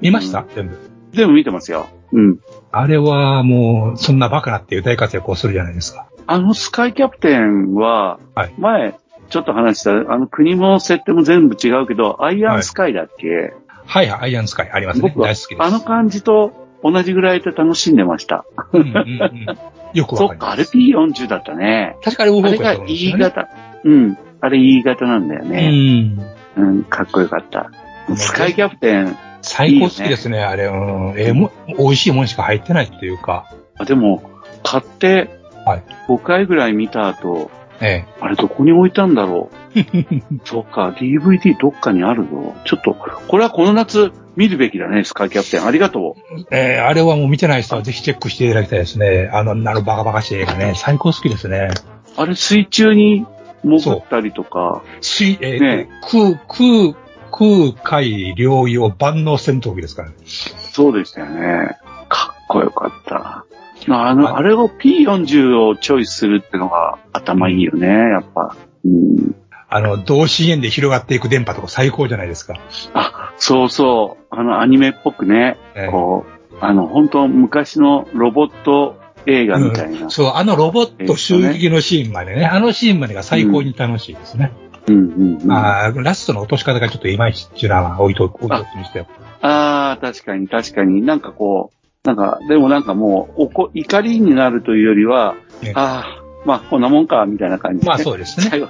[0.02, 0.46] 見ました？
[0.56, 0.78] 全部。
[1.14, 1.88] 全部見てますよ。
[2.12, 2.40] うん。
[2.72, 6.08] あれはもう、そんなバカなっていう大活躍をするじゃないですか。
[6.26, 8.96] あのスカイキャプテンは、はい前、
[9.30, 13.54] ちょっと話した、あの国も設定も全部違うけど、アイアンスカイだっけ、
[13.86, 15.10] はいはい、アイアンスカイありますね。
[15.10, 15.62] 僕は大好きです。
[15.62, 18.46] あの感じと同じぐらいで楽しんでました。
[18.72, 19.46] うんうんうん、
[19.94, 20.78] よくわかりそっか、あれます。
[20.78, 21.98] P40 だったね。
[22.04, 23.20] 確かにウォーんですよ E ね。
[23.20, 23.50] 型。
[23.84, 24.18] うん。
[24.42, 25.70] あれ E 型なんだようね。
[25.70, 26.20] ん。
[26.58, 27.72] うん、かっこよかった。
[28.10, 30.66] うんスカイキャプテン、最高好きですね、あれ。
[30.66, 31.14] うん。
[31.18, 33.50] ええも、美味しいもんしか入ってないっていうか。
[33.78, 34.30] あでも、
[34.62, 39.80] 買ってはい、5回ぐらい見た後、えあれどこに置いたんだろう。
[40.44, 42.54] そっか、DVD どっかにあるぞ。
[42.66, 45.66] ちょっと、これはこの夏見るべきだね、スカイキャプテン。
[45.66, 46.16] ありがと
[46.52, 46.78] え。
[46.78, 49.30] えーあれはもう見てない人はぜひチェックしていただきたいですね。
[49.32, 50.74] あの、あのバカバカしい映画ね。
[50.76, 51.70] 最高好きですね。
[52.18, 52.22] う。
[52.22, 53.26] あれ水中に
[53.64, 56.96] 潜ったりとか、水、えーね空、空、
[57.32, 60.16] 空海領域を万能戦闘機ですからね。
[60.26, 61.78] そうでしたよね。
[62.10, 63.46] かっこよかった。
[63.90, 68.56] あの、あれを P40 をチョイスするってのが頭いいよね、やっぱ。
[68.86, 69.36] うん。
[69.76, 72.60] あの、同心円で広がっていく電波とか最高じゃないですか。
[72.94, 74.26] あ、そうそう。
[74.30, 80.10] あの、アニメっぽくね、ええこう、あの、本当昔のロボット映画みたいな。
[80.10, 84.52] そう、あのロボット襲撃のシーンまでね、あのシーンまでが最高に楽しいですね。
[84.88, 85.52] うんうんうん。
[85.52, 89.08] ああーラストの落とし方がちょっといまいちっていうのは置いと置いときにしてよ。
[89.42, 91.02] あー、確かに確かに。
[91.02, 97.88] なんかこう、なんか、でもなんかもう、おこ、怒りになるというよりは、ねあー、まあ、こんなもんか、みたいな感じで。
[97.88, 98.48] まあそうですね。
[98.50, 98.68] 最後、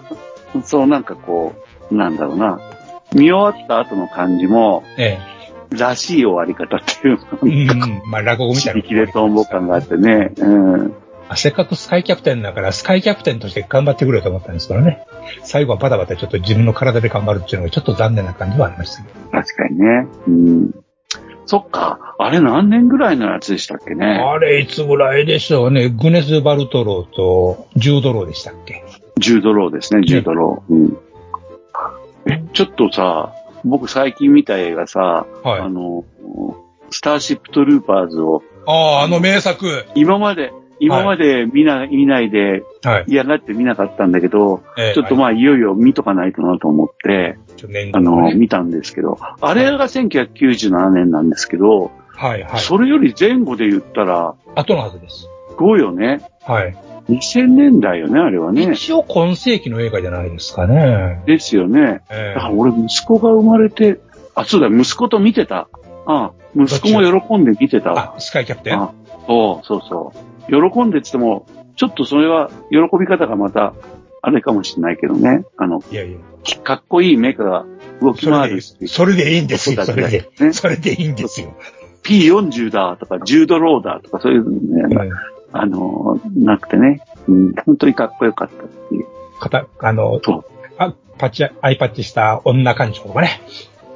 [0.64, 1.54] そうなんかこ
[1.92, 2.60] う、なんだろうな。
[3.14, 5.20] 見終わった後の感じも、え
[5.72, 7.66] らしい終わり方っていうえ。
[7.66, 8.74] のが、うん、まあ落語みたいな。
[8.76, 10.32] 見切れとんぼ感があってね。
[10.38, 10.94] うん。
[11.30, 15.06] あせっかくスカイキャプテンだから、スカイキャプテンとして頑張ってくれと思ったんですけどね。
[15.44, 19.30] 最後はバタバタちょっと自分の体で頑張るっていうのがちょっと残念な感じはありましたけど。
[19.32, 20.08] 確かにね。
[20.28, 20.83] うん。
[21.46, 22.16] そっか。
[22.18, 24.06] あれ何年ぐらいのやつでしたっけね？
[24.06, 25.90] あれ、いつぐらいでしょうね。
[25.90, 28.84] グネス・バルトローとジュードローでしたっけ？
[29.18, 30.74] ジュードローですね、ジュードロー。
[30.74, 30.98] うん。
[32.26, 36.06] え、ちょっとさ、僕最近見た映画さ、はいあの、
[36.90, 39.86] スターシップトルーパーズを、ああ、あの名作。
[39.96, 43.06] 今まで、今まで見な、見ないではい。
[43.08, 52.60] 嫌がって見なかったんだけど、ええちょっとまあいよいよ見とかないとなと思って、年あの、見たんですけど、あれが1997年なんですけど、はいはい。
[52.60, 55.22] それより前後で言ったら、後のはずです。
[55.24, 56.22] すごいよね。
[56.44, 56.76] はい。
[57.10, 58.72] 2000年代よね、あれはね。
[58.74, 61.22] 一応今世紀の映画じゃないですかね。
[61.26, 62.02] ですよね。
[62.10, 64.00] えだから俺、息子が生まれて、
[64.36, 65.68] あ、そうだ、息子と見てた。
[66.06, 68.14] あ息子も喜んで見てたわ。
[68.18, 68.82] あ、スカイキャプテン？
[68.82, 68.92] あ
[69.28, 70.14] そうそうそ
[70.50, 70.72] う。
[70.72, 71.46] 喜んでって言っても、
[71.76, 73.74] ちょっとそれは、喜び方がまた、
[74.22, 75.44] あれかもしれないけどね。
[75.58, 76.18] あの、いやいや。
[76.64, 77.66] かっこいいメカが
[78.02, 78.62] 動き回る。
[78.62, 80.30] それでいいんですよ、それで。
[80.40, 81.56] ねそれでいいんですよ。
[82.04, 89.06] P40 だとか、10ドローだとか、そういうのね、うんあの、なくてね、うん、本当にかっこよかったっていう。
[89.40, 90.46] かた、あの、そう。
[90.78, 93.42] あ、パッチ、アイパッチした女館長とかね。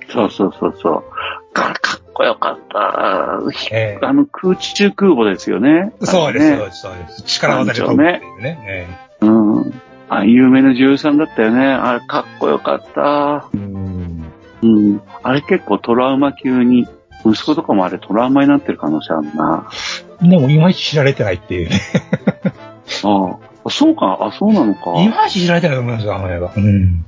[0.09, 1.53] そうそうそうそう。
[1.53, 3.39] かかっこよかった。
[3.71, 5.93] ええあの空中空母ですよね。
[6.03, 7.23] そうです、ねそうです、そうです。
[7.23, 8.87] 力技で飛ぶっていうね。
[9.21, 9.81] えうん。
[10.09, 11.65] あ、有名な女優さんだったよね。
[11.65, 13.49] あれ、かっこよかった。
[13.53, 14.23] えうん。
[14.61, 15.01] うん。
[15.23, 16.87] あれ結構トラウマ級に、
[17.25, 19.69] 息子とかもあれトラウマになってる可能性あるな。
[20.21, 21.79] でも、いまいち知られてないっていうね。
[23.03, 23.69] あ あ。
[23.69, 24.17] そうか。
[24.21, 24.93] あ、そうなのか。
[25.01, 26.51] いまいち知られてないと思いますよ、あの映画。
[26.55, 27.05] うん。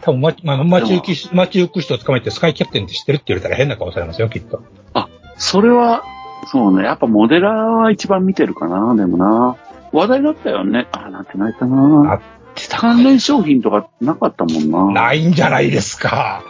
[0.00, 4.62] 多分、ま、まあ、街行き、街行く人を捕まえてスカイキャプテンって知ってるって言われたら変な顔されますよ、きっと。
[5.36, 6.04] それは、
[6.46, 6.84] そうね。
[6.84, 8.94] やっぱモデラーは一番見てるかな。
[8.94, 9.56] でもな。
[9.94, 10.88] 話題だったよね。
[10.90, 12.20] あ、なんてないかな。
[12.68, 15.02] 関連商品とかなかったもんな。
[15.06, 16.42] ないんじゃないですか。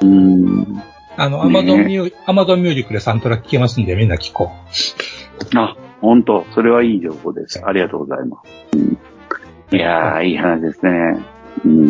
[0.00, 0.82] うん。
[1.16, 4.52] あの、アマゾンミュー、アマゾンミュージックでサントラ聴けますんで、みんな聴こ
[5.56, 7.60] あ、本当それはいい情報です。
[7.64, 8.76] ありがとうございます。
[8.76, 11.18] うん、いやー、いい話ですね。
[11.64, 11.88] うん。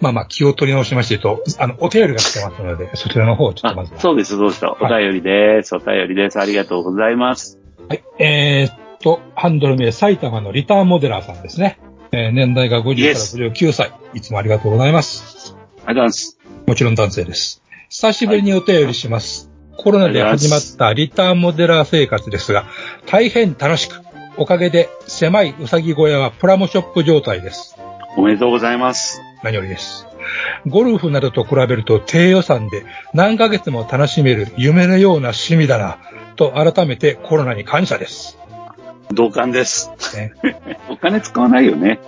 [0.00, 4.00] まあまあ、気を取り直しましてと、あの、お便りが来てますので、そちらの方をちょっとまずは。
[4.00, 4.66] そうです、そうです。
[4.66, 5.74] お便りです。
[5.74, 6.38] お便りです。
[6.38, 7.58] ありがとうございます。
[7.88, 8.04] はい。
[8.18, 11.78] えー、っと、ハンドル名、埼玉のリターンモデラーさんですね。
[12.12, 13.92] えー年代が50から59歳。
[14.14, 15.56] いつもありがとうございます。
[15.56, 16.38] ありがとうございます。
[16.66, 17.62] もちろん男性です。
[17.88, 19.50] 久しぶりにお便りします。
[19.76, 22.66] コロナで始まったリターンモデラー生活ですが、
[23.06, 24.00] 大変楽しく、
[24.36, 27.76] おかげで狭いうさぎ小屋はプラモショップ状態です。
[28.16, 29.20] おめでとうございます。
[29.42, 30.06] 何よりです。
[30.66, 35.98] ゴルフなどと比べると低予算で何ヶ月も楽しめる夢のような趣味だな、
[36.36, 38.38] と改めてコロナに感謝です。
[39.12, 39.90] 同感です。
[40.14, 40.32] ね
[40.90, 41.98] お金使わないよね。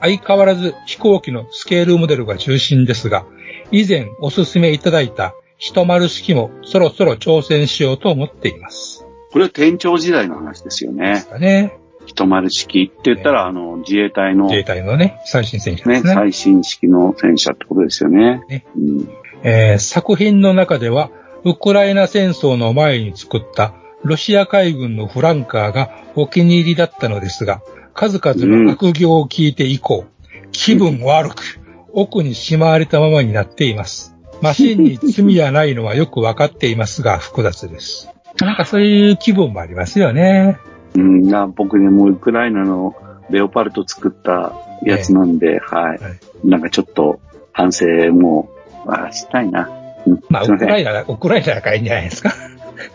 [0.00, 3.24] 相変わらず飛行機のスケールモデルが中心ですが、
[3.70, 9.06] 以前おすすめいただいた一丸式もそろそろ挑戦しようと思っています。
[9.32, 11.24] これは店長時代の話ですよね。
[11.38, 11.72] ね。
[12.06, 16.14] 一丸式って言ったら、あの、自衛隊の自衛隊のね、最新戦車でね、すね。
[16.14, 18.42] 最新式の戦車ってことですよね。
[18.48, 19.08] ねうん
[19.42, 21.10] えー作品の中では、
[21.44, 23.74] ウクライナ戦争の前に作った
[24.06, 27.60] ロシア海軍のフランカーがお気に入りだったのですが、
[27.92, 30.04] 数々の悪行を聞いて以降、
[30.52, 31.60] 気分悪く、
[31.92, 34.14] 奥にしまわれたままになっています。
[34.40, 38.08] マシンに罪はないのはよくわかっていますが、 複雑です。
[38.40, 40.56] なんかそういう気分もありますよね。
[40.94, 42.94] うん、な僕ね、もうウクライナの
[43.30, 46.48] レオパルト作ったやつなんで、はい。
[46.48, 47.18] なんかちょっと
[47.52, 48.50] 反省も、
[48.86, 49.68] あしたいな。
[50.06, 52.32] うんまあ、ウクライナだ、ウクライナだからいいんじゃないですか。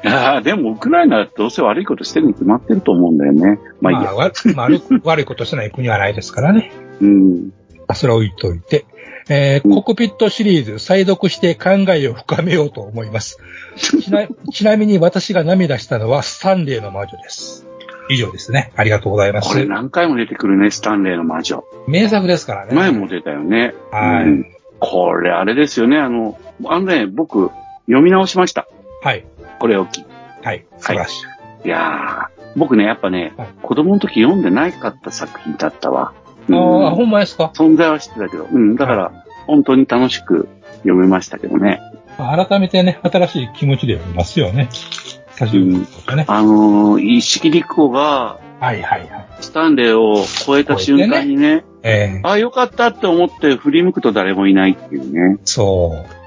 [0.05, 3.59] ああ、でもウクライナはどうせ悪いことしてるに決まってると思うんだよね。
[3.79, 4.03] まあいいや。
[4.03, 6.71] まあ、わ 悪く悪いことしてない国はないですからね。
[7.01, 7.47] うん。
[7.77, 8.85] まあそれを置いといて、
[9.29, 13.39] えーコクピットシリーズ再読して考えを深めようと思います。
[13.77, 17.67] ちな ちなみに私が涙したのはスタンレーの魔女です。
[18.09, 18.71] 以上ですね。
[18.75, 19.57] ありがとうございますこ。
[19.57, 21.63] れ何回も出てくるね、スタンレーの魔女。
[21.87, 22.73] 名作ですからね。
[22.73, 23.73] 前も出たよね。
[23.91, 24.45] はいうん
[24.81, 27.51] これあれですよね、あの、あのね、僕、
[27.85, 28.67] 読み直しました。
[29.03, 29.25] はい。
[29.61, 30.03] これをき。
[30.43, 30.65] はい。
[30.79, 31.21] 素晴らし
[31.63, 31.67] い。
[31.67, 36.13] いやー、僕ね、やっぱね、はい子供の時読んでないかった作品だったわ。
[36.49, 37.51] うんああ、ほんまですか？
[37.55, 39.11] 存在は知ってたけど、うん、だから、
[39.45, 41.79] 本当に楽しく読めましたけどね。
[42.17, 44.67] まあ改めてね、新しい気持ちで読みますよね。
[45.35, 46.25] 久しぶりにとね。
[46.27, 49.09] あのー、一式立候が、はいはいはい。
[49.41, 55.39] スタンレーを超えた瞬間にね、ええあ、よかったって思って振り向くと誰もいないっていうね。
[55.45, 56.20] そう。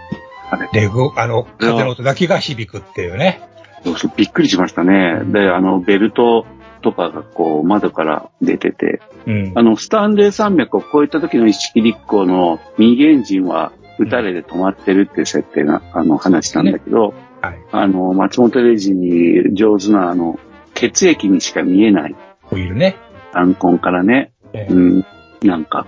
[0.55, 3.41] あれレゴ、あの、風の音だけが響くっていうね。
[3.85, 5.21] そうそうびっくりしましたね。
[5.27, 6.47] で、あの、ベルト
[6.83, 9.53] とかがこう、窓から出てて、うん。
[9.55, 17.59] あの、スタンレー山脈を越えた時の一式立候の右エンジンは、撃たれで止まってるっていう設定な、あの、話なんだけど、はい。
[17.73, 20.39] あの、松本零士に上手な、あの、
[20.75, 22.97] 血液にしか見えないホイールね。
[23.33, 25.07] アンコンからね、ええうん、
[25.43, 25.87] なんか、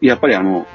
[0.00, 0.66] やっぱりあの、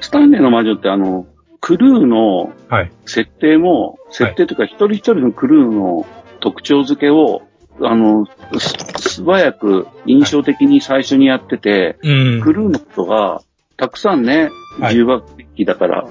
[0.00, 1.26] スタンレーの魔女ってあの、
[1.60, 2.92] クルーのはい。
[3.06, 6.06] 設定も、設定というか一人一人のクルーの
[6.40, 7.42] 特徴付けを、
[7.80, 8.26] あの、
[8.58, 12.40] す素早く印象的に最初にやってて、うん。
[12.40, 13.42] クルーのことが、
[13.76, 15.24] たくさんね、はい重爆
[15.56, 16.08] 機だから、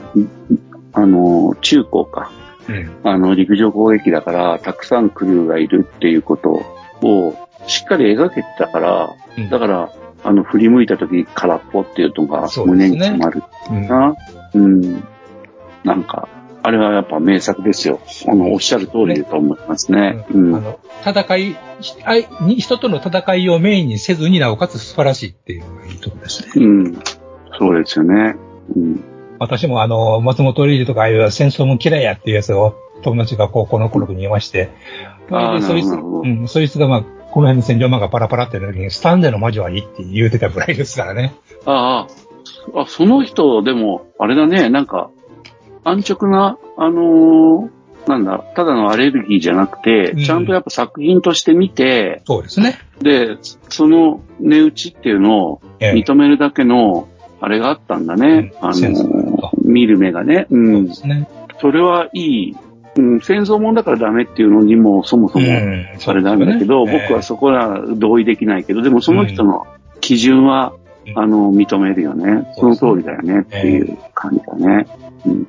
[0.93, 2.31] あの、中高か、
[2.67, 2.99] うん。
[3.03, 6.63] あの、陸上攻撃だから、たくさんクルーがいるっていうこと
[7.01, 9.91] を、しっかり描けてたから、うんだから、
[10.23, 14.15] あの、振り向いた時空っぽっていうのが胸に詰まるうんな。
[14.53, 15.07] うん。
[15.83, 16.27] なんか、
[16.63, 17.99] あれはやっぱ名作ですよ。
[18.27, 20.25] あの、おっしゃる通りだと思いますね。
[20.31, 20.55] うん。
[20.55, 21.55] あの、戦い、
[22.57, 26.65] 人との戦いをメインにせずになおかつ素晴らしいっていうのがいいところですね。
[26.65, 26.99] うん。
[27.57, 28.35] そうですよね。
[28.75, 29.03] うん。
[29.39, 34.71] 私もあの、松本零士とかああいう戦争も嫌いやっていうやつを友達が高校の頃にいまして、
[35.29, 41.35] でそいつ、うん、そいつがまあ、この辺の戦場漫画パラパラってやる時に、スタンデーの魔女はいいって言うてたぐらいですからね。
[41.65, 42.07] あ
[42.73, 45.11] あ、あ、その人、でも、あれだね、なんか、
[45.87, 52.79] 安直な、あのーなんだ、ただのアレルギーじゃなくて、うんちゃんとやっぱ作品として見て、そうですね。
[53.01, 53.37] で、
[53.69, 57.07] その値打ちっていうのをええ認めるだけの、
[57.39, 58.53] あれがあったんだね。
[58.61, 60.47] あのうんセンスがあると見る目がね。
[60.49, 60.55] う。
[60.55, 61.29] そうんですね。
[61.59, 62.55] それはいい。
[62.95, 69.67] うん、戦争もんだからダメっていうのにもそもそも、うんあれなんだけど、そうですね僕はそこは同意できないけど、でもその人の
[70.01, 72.51] 基準は、うんあの、認めるよね。
[72.57, 74.87] その通りだよねっていう感じだね。
[75.25, 75.47] うん。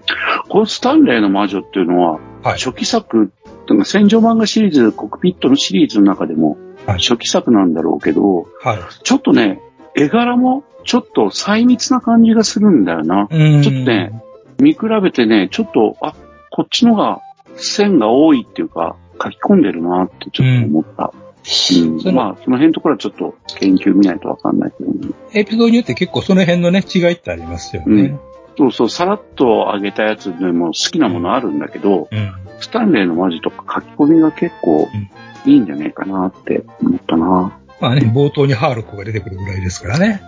[0.49, 2.59] このスタンレーの魔女っていうのは、はい。
[2.59, 3.33] 初期作、
[3.85, 8.79] 戦場漫画シリーズ、コックピットのシリーズの中でも、はい初期作なんだろうけど、はい。
[9.03, 9.61] ちょっとね、
[9.95, 13.29] 絵柄もちょっと細密な感じがするんだよな。
[13.31, 14.23] うんちょっとね、
[14.59, 16.15] 見比べてね、ちょっと、あ、
[16.51, 17.21] こっちのが
[17.57, 21.13] 線が多いっていうか、書き込んでるなってちょっと思った。
[21.15, 21.29] うん
[22.01, 25.15] そのまあ、その辺のところはちょっと研究見ないとわかんないけどね。
[25.33, 28.19] エピソードによって結構その辺のね、違いってありますよね。
[28.59, 32.33] そうそう、さらっと上げたやつでも好きなものあるんだけど、うん。
[32.61, 34.89] スタンレーのマジとか書き込みが結構
[35.47, 37.57] いいんじゃねえかなって思ったな。
[37.81, 40.21] まあね、冒頭にハーロックが出てくるぐらいですからね。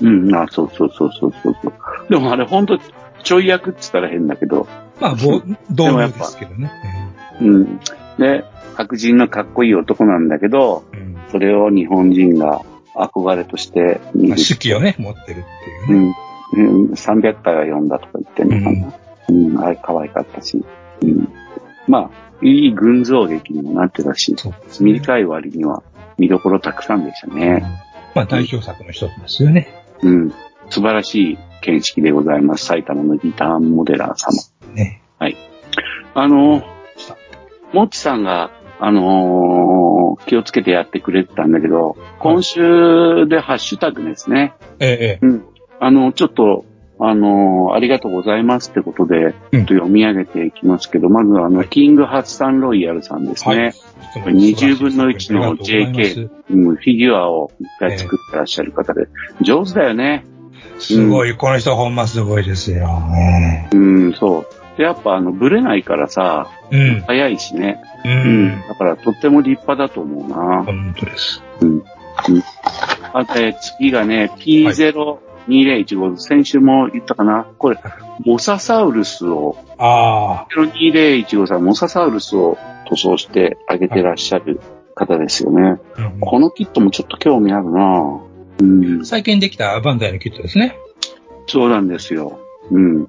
[0.00, 1.72] うん、あ、そうそうそうそうそうそう。
[2.08, 2.78] でもあれほんと
[3.24, 4.68] ちょい役って言ったら変だけど、
[5.00, 6.70] まあ、ぼ導入ですけどね。
[7.40, 7.80] うん。
[8.18, 8.44] で、
[8.76, 11.16] 白人のかっこいい男なんだけど、うん。
[11.32, 12.62] それを日本人が
[12.94, 14.44] 憧れとして見まあ、る。
[14.46, 16.16] 手記をね、持ってるっていうね。
[16.54, 16.66] うん。
[16.86, 18.98] うん、300回は読んだとか言ってんのかな。
[19.28, 20.64] うん、あれ可愛かったし。
[21.02, 21.28] うん。
[21.86, 22.10] まあ、
[22.42, 24.38] いい群像劇にもなってたし、ね。
[24.80, 25.82] 短い割には
[26.18, 27.64] 見どころたくさんでしたね。
[28.14, 29.68] まあ、代表作の一つですよね。
[30.02, 30.30] うん。
[30.70, 32.64] 素晴らしい見識でございます。
[32.66, 34.74] 埼玉のギターモデラー様。
[34.74, 35.02] ね。
[36.14, 36.62] あの、
[37.72, 44.54] もっちさんが、あのー気をつけてやってくれてたんだけど、今週でハッシュタグですね。
[44.78, 45.44] ええ、うん。
[45.80, 46.64] あの、ちょっと、
[47.00, 53.56] あのーありがとうございますってことで、ちょっと読み上げていきますけど、まずあの、キングハツさんロイヤルさんですね。
[53.56, 53.72] はい
[54.22, 59.08] 20分の1の JK、うん、フィギュアを一回作ってらっしゃる方で、
[59.40, 60.24] 上手だよね。
[60.78, 63.00] すごい、この人ほんますごいですよ。
[63.00, 64.78] ねうん、そう。
[64.78, 67.00] で、やっぱあの、ブレないからさ、うん。
[67.06, 67.80] 早いしね。
[68.04, 68.08] う。
[68.08, 68.62] うんん。
[68.68, 70.64] だからとっても立派だと思うな。
[70.64, 71.42] 本当です。
[73.12, 74.30] あと、えー次がね、
[75.48, 77.46] P02015、先週も言ったかな？
[77.58, 77.78] これ、
[78.24, 80.54] モササウルスを、ああ。
[80.56, 84.60] 02015さん、モササウルスを塗装してあげてらっしゃる
[84.94, 85.80] 方ですよね。
[85.98, 88.20] うんこのキットもちょっと興味あるな
[88.60, 89.04] うん。
[89.04, 90.78] 最近できたバンダイのキットですね。
[91.46, 92.38] そうなんですよ。
[92.70, 93.08] うん。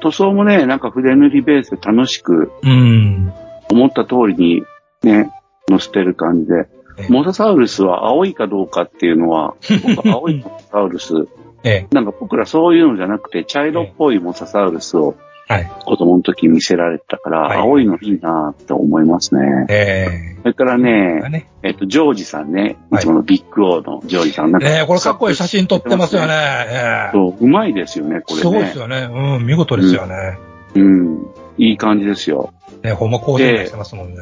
[0.00, 3.32] 塗装もね、なんか筆塗りベースで楽しくうん。
[3.70, 4.62] 思った通りに
[5.02, 5.30] ね、
[5.68, 6.68] 載せてる感じで
[6.98, 7.08] え。
[7.08, 9.54] モササウルスは青いかどうかっていうのは、
[9.96, 11.26] 僕青いモササウルス、
[11.64, 11.94] ええ。
[11.94, 15.70] なんか僕らそういうのじゃなくて、茶色っぽいモササウルスをはい。
[15.84, 19.66] 子供の時見せられてたから、はい青いのいいなって思いますね。
[19.68, 20.78] えそれからえ。
[20.78, 21.50] ね、ね。
[21.62, 24.52] えっと、ジョージさんね、いはいつものビッグオーのジョージさん。
[24.52, 26.32] なんかええ、これかっこいい写真撮ってますよね。
[26.32, 27.10] ええ。
[27.12, 28.40] そう、うまいですよね、これね。
[28.40, 29.08] すごいですよね。
[29.10, 30.38] うん、見事ですよね。
[30.74, 31.26] うん。
[31.58, 32.52] いい感じですよ。
[32.82, 34.20] ね、ほんま高専してますもんね。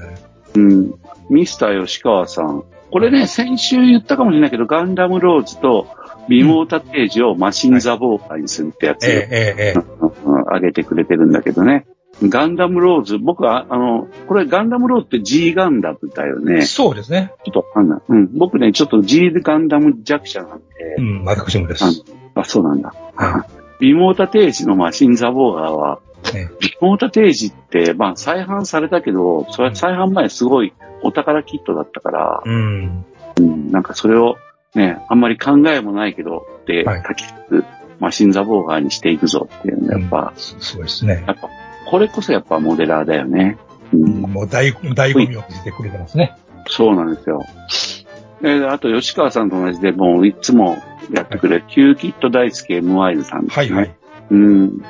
[0.54, 0.94] うん。
[1.30, 2.64] ミスター吉川さん。
[2.90, 5.86] これね、先週言ったかもしれないけど、ガンダムローズと
[6.28, 11.86] リモータページをマシンザボーカーにするってやつ、ええ、えげてくれてるんだけどね。
[12.22, 16.44] ガンダムローズ、僕は、あの、これガンダムローズって G ガンダムだよえ。
[16.44, 16.66] ね。
[16.66, 17.32] ちそうですね。
[17.46, 18.00] ょっとわかんない。
[18.06, 18.38] うん。
[18.38, 20.64] 僕ね、ちょっと G ガンダム弱者なんで、
[20.98, 21.84] うん、私もです。
[22.34, 22.94] あ、そうなんだ。
[23.16, 23.46] は
[23.80, 26.00] リモータページのマシンザボーガーは、
[26.34, 33.04] えリモータページって、まあ再販されたけど、それ再販前すごいお宝キットだったからえ。、うん。
[33.38, 34.36] うん、なんかそれを
[34.74, 37.64] ね、あんまり考えもないけど、ってはい書きつつ、
[37.98, 41.24] マシンザボーガーにしていくぞっていうのやっぱ、すすごいですね。
[41.26, 41.48] やっぱ、
[41.88, 43.58] これこそやっぱモデラーだよね。
[43.92, 46.36] うん、もう大、醍醐味を見せてくれてますね。
[46.66, 47.42] そうなんですよ。
[48.40, 50.78] で、あと吉川さんと同じで、もういつも
[51.12, 53.66] やってくれる、キューキット大好き M ワイズさんですね。
[53.66, 53.94] はいはい。
[54.30, 54.82] うん。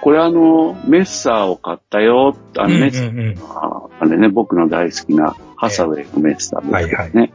[0.00, 2.36] これあの、メッサーを買ったよ。
[2.56, 3.38] あの、うんうんメッサー、うん。
[3.56, 7.32] ああれね、僕の大好きなハサウェイのメッサーですはいね。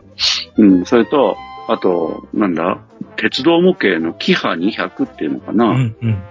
[0.57, 2.79] うん、それと、あと、なんだ、
[3.15, 6.23] 鉄道模型のキハ200っていうのかな、うんうん。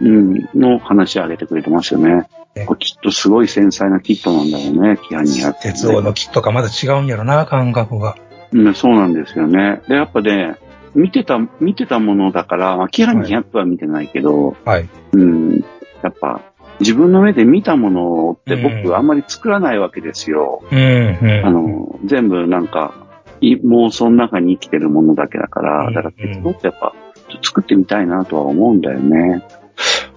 [0.00, 2.28] うん、の話上げてくれてますよね。
[2.54, 8.16] えこれきっとすごい繊細なキットなんだろうね、キハ200、鉄道のキットがまだ違うんやろな、感覚が。
[8.52, 9.82] うん、そうなんですよね。
[9.88, 10.56] で、やっぱね、
[10.94, 14.88] 見てた、見てたものだから、まあ、キハ200は見てないけど、はい。
[15.12, 15.64] うん、
[16.02, 16.40] やっぱ、
[16.80, 20.62] 自分の目で見たものってうん僕あんまり作らないわけですよ。
[20.70, 21.42] うん、うん。
[21.44, 23.07] あの、全部なんか、
[23.40, 26.94] い妄想の中に生きてるものだけだから、うんだから鉄道ってやっぱ、
[27.42, 29.42] 作ってみたいなとは思うんだよね。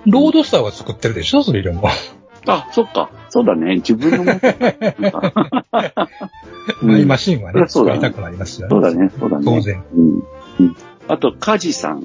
[0.05, 1.87] ロードスターは作ってるでしょ、それでも。
[2.47, 3.11] あ、そっか。
[3.29, 3.75] そうだね。
[3.75, 4.39] 自分のも
[6.81, 8.71] マイマシンはね、そりたくなりますよね。
[8.71, 9.45] そうだね、そうだね。
[9.45, 9.83] 当然。
[9.95, 10.23] うん。
[10.59, 10.75] うん。
[11.07, 12.03] あと、カジさん。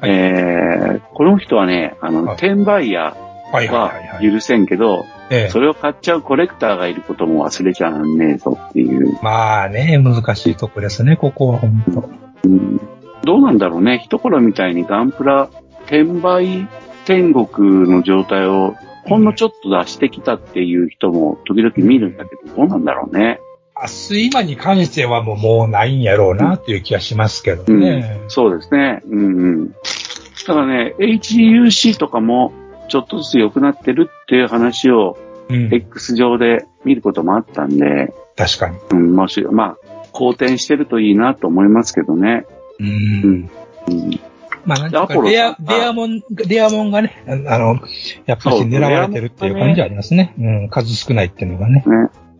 [0.00, 3.16] はいえー、この人はね、あの、はい転売屋
[3.52, 3.92] は。
[4.20, 9.18] 許せんけど、ええそれを買っちゃうコレクターがいることも忘れちゃうねえぞっていう。
[9.22, 12.48] まあね、難しいとこですね、ここは本当。
[12.48, 12.80] うん、
[13.24, 14.00] どうなんだろうね。
[14.04, 15.50] 一頃みたいにガンプラ
[15.82, 16.68] 転売
[17.04, 18.74] 天国の状態を
[19.06, 23.40] ほんのちょっと出してきたっていう人も時々見るんだけど、どうなんだろうね。
[23.80, 28.20] 明日今に関してはもうもうないんやろうなっていう気がしますけどうん、ね。
[28.28, 29.02] そうですね。
[29.06, 29.70] うんうん。
[29.70, 32.52] だからね、HUC とかも
[32.88, 35.16] ちょっとずつ良くなってるっていう話を
[35.50, 35.74] うん。
[35.74, 38.78] X 上で見ることもあったんで、確かに。
[38.90, 42.44] うん、もし、まあ、好転してるといいなと思いますけどね。
[42.78, 42.84] う。
[42.84, 43.50] うんん。
[43.88, 44.20] うん
[44.64, 47.80] まあなんかレア、レアモン、レアモンがね、ああの、
[48.26, 50.34] やっぱり狙われてるっていう感じはありますね。
[50.38, 51.82] うん、数少ないっていうのがね。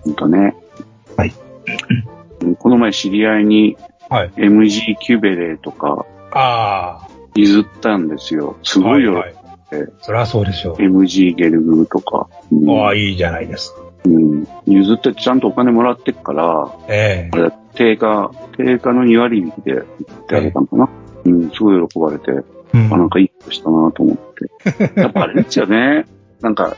[0.05, 0.55] ほんとね。
[1.17, 1.33] はい。
[2.43, 3.77] うんこの前知り合いに
[4.11, 4.31] はい。
[4.37, 8.57] MG キュベレーとかあ譲ったんですよ。
[8.63, 8.83] すあ。
[8.83, 9.25] ごいよ。
[9.71, 9.89] はい。
[10.01, 10.77] そりゃそうでしょう。
[10.77, 12.29] MG ゲルグとか。
[12.53, 13.83] うんああ、いいじゃないですか。
[14.05, 14.47] うん。
[14.67, 19.85] 譲ってちゃんとお金もらってっから、ええあれ、定価、定価の2割引きで売っ
[20.27, 20.89] てあげたのかな。
[21.25, 24.95] うん、すごい喜ばれて、うんあ、なんかいいことしたなと思って。
[25.01, 26.07] やっぱあれですよね。
[26.41, 26.77] なんか、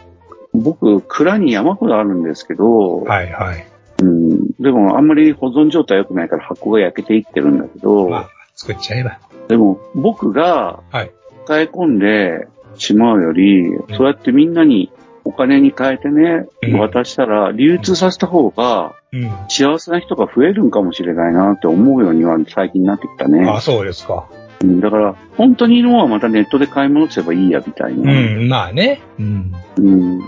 [0.52, 3.66] 僕、蔵に山ほどあるんですけど、はいはい。
[4.02, 9.18] うん、でもあんまり保存状態良くないから箱が焼けていってるんだけど、まあ、作っちゃえば。
[9.48, 11.10] でも僕がはい
[11.44, 12.46] 使い込んで
[12.76, 14.92] しまうより、そうやってみんなに
[15.24, 19.30] お金に変えてね、うん渡したら流通させた方がうん。
[19.48, 23.44] 幸せな人が増えるんかもしれないなって思うようには最近なってきたね。
[23.48, 24.28] ああ、そうですか。
[24.62, 28.12] うんだから、本当にいるものはまたネットで買い物すればいいやみたいうな。
[28.12, 29.00] ん、まあね。
[29.18, 29.54] うん。
[29.78, 30.20] うん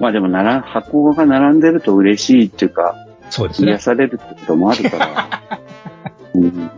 [0.00, 2.94] まあでもなら、箱が並んでると嬉しいっていうか、
[3.28, 3.78] そうですね癒。
[3.78, 5.60] されるってこともあるから。
[6.34, 6.70] うん、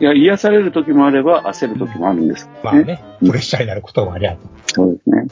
[0.00, 2.52] いや、癒される時もあれば焦る時もあるんですね。
[2.62, 4.40] まあね、プレッシャーになることもありゃと。
[4.74, 5.26] そうですね。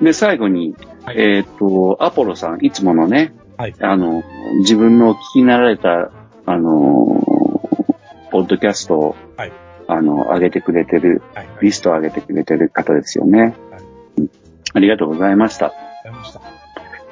[0.00, 4.22] で、最後に、はいえっ、と、アポロさん、いつものね、はいあの、
[4.60, 6.10] 自分のお聞きになられた、
[6.46, 7.34] あのー
[8.30, 9.52] ポッドキャストを、はい
[9.86, 11.46] あの、上げてくれてる、はい。
[11.46, 11.56] はい。
[11.62, 13.40] リストを上げてくれてる方ですよね。
[13.40, 13.52] はい
[14.18, 14.30] うん
[14.76, 15.72] ありがとうございました。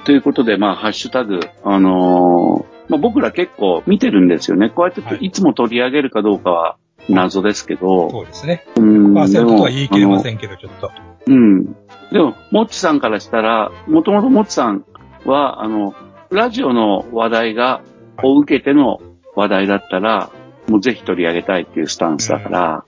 [0.05, 4.69] ということで、まあ、ハッシュタグ、あのーまあ、僕ら結構見てるんですよね。
[4.69, 6.77] こうやってはいいつも取り上げるかどうかは
[7.09, 8.65] 謎ですけど、そうですね。
[8.77, 10.23] うんパーセントとは言い切れまん。
[10.23, 10.91] せんけど、ちょっと。
[11.27, 11.65] うん。
[12.13, 14.85] でも、もっちさんからしたら、もともともっちさん
[15.25, 15.95] は、あの、
[16.31, 17.83] ラジオの話題が、
[18.23, 19.01] を受けての
[19.35, 20.31] 話題だったら、
[20.69, 22.85] もうぜひ取り上げたいっていうスタンスだから、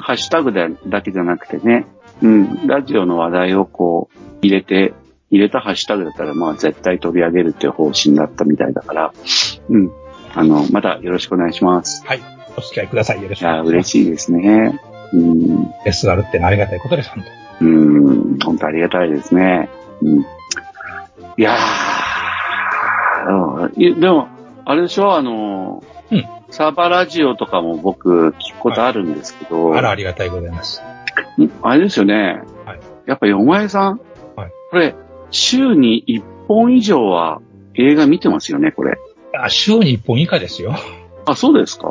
[0.00, 1.86] ハッシュタグでだけじゃなくてね、
[2.22, 4.94] うん、ラジオの話題をこう、入れて、
[5.30, 9.12] 入れたハッシュタグだったら、まあ絶対取り上げるっていう方針だったみたいだから、
[9.68, 9.90] うん。
[10.34, 12.04] あの、またよろしくお願いします。
[12.06, 12.20] はい。
[12.56, 13.22] お付き合いください。
[13.22, 13.70] よろしくお願いします。
[13.72, 14.80] 嬉しいですね。
[15.12, 15.70] うん。
[15.84, 17.24] レスがあるってのはありがたいことです、本
[17.60, 19.68] 当うん、本当ありがたいですね。
[20.00, 20.24] うん、い
[21.38, 24.28] やー、うんいでも、
[24.64, 30.82] あれでしょ、あの、うんサーバーラジオとかも僕聞くことあるんですけど、あら、ありがたいございます。
[31.40, 34.00] んあれですよね、はいやっぱ、よまえさん、
[34.36, 34.94] はいこれ、
[35.30, 37.40] 週に1本以上は
[37.74, 38.98] 映画見てますよね、これ。
[39.34, 40.74] あ、週に1本以下ですよ。
[41.24, 41.88] あ、そうですか？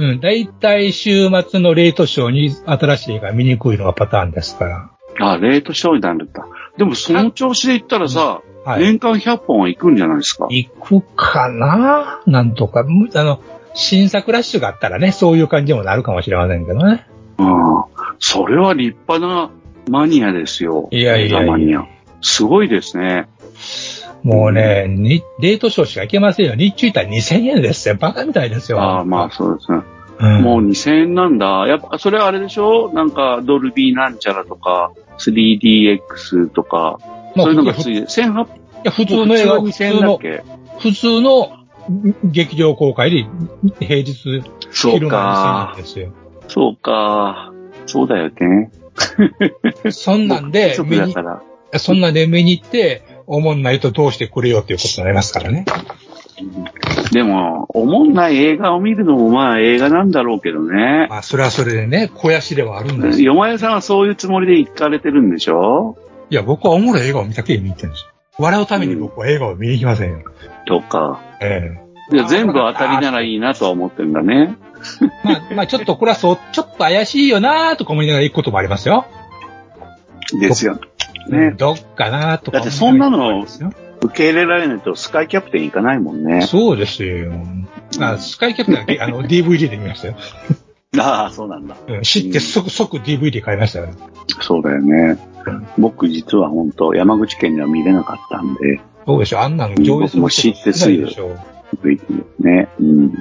[0.00, 0.20] うん。
[0.20, 4.90] だいたい週末のレートショーに新しい映画見にくいのがパターンですから。
[5.20, 6.46] あ、レートショーになるんだ。
[6.78, 8.82] でも、その調子で言ったらさ、はい。
[8.82, 10.46] 年間100本は行くんじゃないですか。
[10.50, 12.22] 行くかな？
[12.26, 12.82] なんとか。
[12.82, 13.40] むあの、
[13.74, 17.06] 新作ラッシュがあったらね、そういう感じにもなるかもしれませんけどね。
[17.38, 17.84] うん。
[18.18, 19.50] それは立派な
[19.88, 20.88] マニアですよ。
[20.90, 21.86] いやいやいやマニア。
[22.22, 23.28] すごいですね。
[24.22, 26.54] もうね、にレートショーしか行けませんよ。
[26.54, 27.94] 日中行ったら2000円ですよ。
[27.96, 28.80] バカみたいですよ。
[28.80, 29.80] ああ、まあそうですね。
[30.18, 31.64] うん、もう2000円なんだ。
[31.66, 32.90] やっぱ、それはあれでしょ？
[32.92, 36.98] なんか、ドルビーなんちゃらとか、3DX とか、
[37.34, 38.48] まあそういうのが普通ついて、1800い
[38.84, 40.44] や普通の映画、普2000通の、け？
[40.80, 41.52] 普通の
[42.24, 43.26] 劇場公開で
[43.80, 45.82] 平日そう昼間か2000円。
[45.82, 46.12] ですよ。
[46.48, 47.52] そうか。
[47.86, 48.70] そうだよね。
[49.90, 51.14] そんなんで そう見に。
[51.78, 53.02] そんなんで見に行って、
[53.32, 55.64] おもんないとどうしてくれよっていうことになりますからね。
[57.12, 61.06] でも、おもんない映画を見るのもまあ映画なんだろうけどね。
[61.08, 63.34] まあ、それはそれでね、肥やしではあるんですよ。
[63.34, 65.96] よまやさんはそういうつもりで行かれてるんでしょ？
[66.28, 68.10] いや、僕はおもろい映画を見たけに見に行ってるんですよ。
[68.38, 70.24] 笑うために僕は映画を見に行きませんよ。
[70.66, 71.20] とか。
[71.40, 71.78] え
[72.12, 74.56] いや全部当たりならいいなとは思ってるんだね。
[75.02, 79.06] えまあ、まあ、ちょっとこれはそう、ちょっと怪しいよなーとか思いながら行くこともありますよ。
[80.40, 80.80] ですよ。
[81.28, 81.52] ね。
[81.52, 83.44] どっかなーとかだってそんなの
[84.02, 86.42] 受け入れられないとスカイキャプテン行かないもんね。
[86.42, 87.32] そうですよ。
[88.00, 90.16] あスカイキャプテンはあの DVD で見ましたよ。
[90.98, 91.76] ああ、そうなんだ。
[91.86, 93.88] うん知って即、即 DVD 買いましたよ。
[94.40, 95.18] そうだよね。
[95.78, 99.40] 僕実は本当山口県では見れなかったんで、そうでしょ。
[99.40, 101.36] あんなの上映する僕も知ってすぐでしょ。
[102.40, 102.68] ね。
[102.80, 103.14] うん。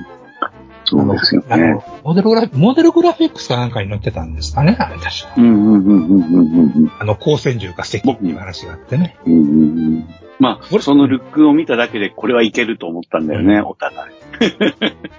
[0.89, 1.47] そうですよね。
[1.49, 5.33] あの、モデルグラフ、モデルグラフィックスかなんかに載ってたんですかね、あれ確か。
[5.37, 9.17] うんうんうんうんうんうんあの、光線銃が素敵っていう話があってね。
[9.25, 9.45] うんうんう
[9.99, 10.09] ん。
[10.39, 14.13] まあ、そのルックを見ただけでこれはいけると思ったんだよね、お互い。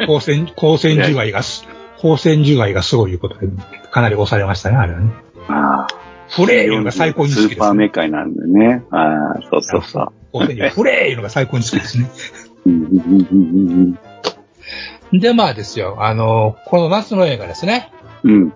[0.01, 1.69] 光線、 光線銃愛がす、
[1.99, 3.49] 光線銃愛がすごいいうことで、
[3.91, 5.11] かなり押されましたね、あれはね。
[5.49, 6.11] ああ。
[6.31, 8.85] フレーいうのが最高に好きです、スーパーメーカーなんでね。
[8.91, 10.13] ああ、そうそうそう。
[10.33, 12.11] 光線銃、フレーいうのが最高に好きですね。
[12.67, 13.99] うんうんうんうんうん
[15.13, 17.93] で、まあですよ、あの、この夏の映画ですね。
[18.23, 18.49] うん。
[18.49, 18.55] ま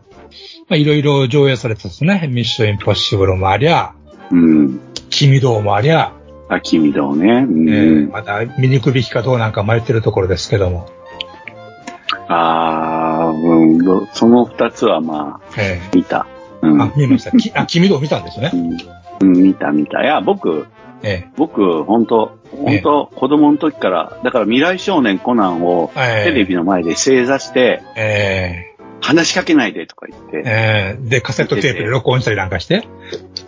[0.70, 3.94] あ、いろいろ上映されてですね、ミッションインポッシブルもありゃ、
[4.30, 4.80] うん。
[5.10, 6.12] 君道もありゃ、
[6.48, 7.46] あ、君だね。
[7.48, 7.68] うん。
[7.68, 10.86] えーまた見に行くべきかどうなんか迷ってるところですけども。
[12.28, 14.06] ああ、うんど。
[14.12, 16.26] その二つはまあ、え見た。
[16.62, 16.80] うん。
[16.80, 17.32] ーあ、見ました。
[17.32, 18.50] きあ、君道見たんですね。
[19.20, 20.02] うん、見た見た。
[20.02, 20.66] いや、僕、
[21.04, 26.30] え僕、本当本当子供の時から、だから未来少年コナンをええ。
[26.30, 28.76] テレビの前で正座して、ー、え。
[29.00, 32.88] 話しかけないでとか言っー、て、えー、で、カセットテープで録音したりなんかして？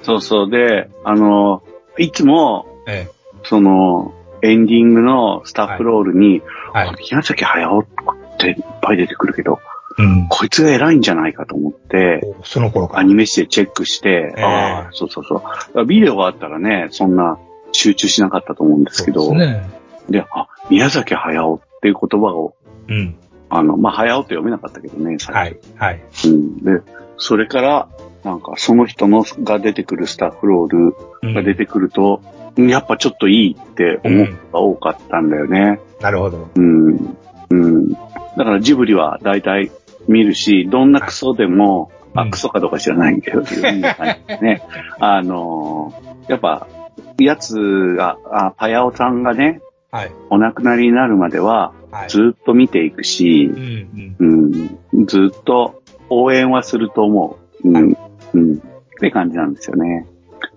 [0.02, 0.50] そうそう。
[0.50, 1.62] で、あの、
[1.98, 3.09] いつも、え
[3.44, 6.96] その、エンディングのスタッフロールに、ー、はい。
[7.11, 7.86] 宮崎駿っ
[8.38, 9.59] ていっぱい出てくるけど、
[9.99, 10.28] うん。
[10.28, 15.42] こいつが偉いんじゃないかと思って、その頃かアニメ誌でチェックして、ええああ、そうそうそ
[15.74, 15.86] う。
[15.86, 17.38] ビデオがあったらね、そんな
[17.72, 19.70] 集中しなかったと思うんですけど、そうですね。
[20.11, 22.55] で、あ、宮崎駿っていう言葉を、
[22.88, 23.16] うん。
[23.49, 25.59] あの、まあ、駿って読めなかったけどね、最初はい。
[25.76, 26.03] はい。
[26.26, 26.59] うん。
[26.59, 26.82] で、
[27.16, 27.88] それから、
[28.24, 32.22] なんか、その人のが出てくるスタッフロールうんが出てくると、
[32.57, 35.78] やっぱちょっといいって思うが多かったんだよね。
[36.01, 36.49] なるほど。
[36.55, 37.16] うん。
[37.51, 37.92] うん。
[37.92, 37.99] だ
[38.38, 39.70] からジブリは大体
[40.09, 44.62] 見るし、どんなクソでも、あ、うんクソかどうか知らないけど、ね。
[45.00, 46.66] あのーやっぱ、
[47.18, 49.61] やつが、あ、パヤオさんがね、
[49.92, 50.11] はい。
[50.30, 52.09] お亡くなりになるまでは、はい。
[52.09, 54.78] ずっと見ていくしう、ん、うん。
[54.92, 57.68] うん、ずっと応援はすると思う。
[57.68, 57.96] うん、
[58.34, 58.59] うん、っ
[59.00, 60.07] て感じなんですよね。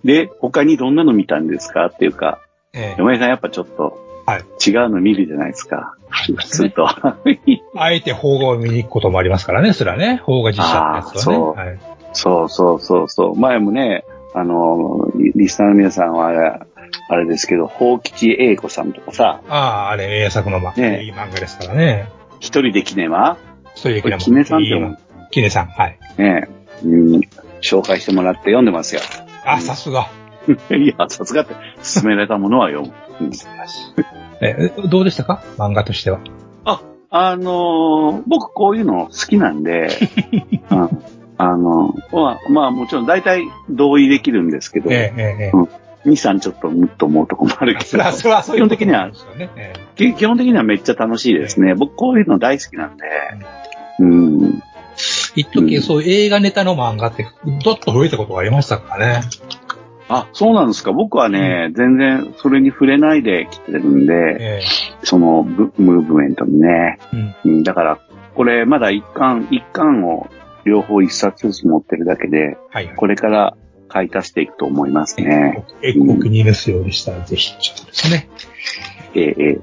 [0.04, 1.86] で、他にどんなの見たんですか？
[1.86, 2.40] っていうか、
[2.74, 3.98] えー、嫁さんやっぱちょっと
[4.30, 4.70] はい。
[4.70, 5.96] 違うの見るじゃないですか。
[6.08, 6.86] 普通と。
[7.76, 10.22] あえて邦画を見に行くこともありますからね、それはね。
[10.24, 11.38] 邦画実写ってやつはね。
[11.38, 11.78] そうはい。
[12.12, 13.36] そうそうそうそう。
[13.36, 14.04] 前もね、
[14.34, 16.60] あの、リリスナーの皆さんはあれ、
[17.08, 22.08] あれですけど、宝吉英子さんとかさ、ああ、あれ、名作の、ま、ねいい漫画ですからね。
[22.38, 23.36] 一人でキネマ？
[23.74, 24.96] 一人でこれキネさんっても
[25.30, 25.98] キネさん、はい。
[26.18, 26.48] ね、
[26.84, 27.20] うん、
[27.60, 29.00] 紹介してもらって読んでますよ。
[29.44, 30.08] あ、さすが。
[30.70, 32.92] いや、さすがって、勧められたものは読む。
[33.20, 33.30] うん
[34.40, 35.42] え、どうでしたか？
[35.58, 36.20] 漫画としては。
[36.64, 36.80] あ、
[37.10, 39.88] あのー僕こういうの好きなんで、
[40.70, 41.02] うん、
[41.38, 45.62] あの、まあ、まあもちろん大体同意できるんですけど、ええ、ええ、えうん。
[45.62, 45.68] 2、
[46.12, 47.74] 3ちょっとむっと思うとこもあるえ。
[47.76, 47.86] けど。
[47.90, 49.10] それは、、それはそういう基本的には
[49.96, 51.74] 基本的にはめっちゃ楽しいですね。
[51.74, 53.04] 僕こういうの大好きなんで、
[53.98, 54.62] うん、
[55.36, 57.26] え一時、そう映画ネタの漫画って、
[57.64, 59.22] どっと増えたことがありましたからね。
[60.12, 60.92] あ、そうなんですか。
[60.92, 64.60] 僕はね、全然それに触れないで来てるんで、え
[65.04, 66.98] そのブムーブメントにね。
[67.12, 67.16] え。
[67.44, 67.52] うん。
[67.52, 67.98] うん、だから、
[68.34, 70.28] これまだ一巻、一巻を
[70.64, 72.94] 両方一冊ずつ持ってるだけで、はい、はい。
[72.96, 73.56] これから
[73.88, 75.64] 買い足していくと思いますね。
[75.82, 78.28] え、お気に入りですようでしたら、ぜひ、ちょっとですね。
[79.14, 79.58] えええ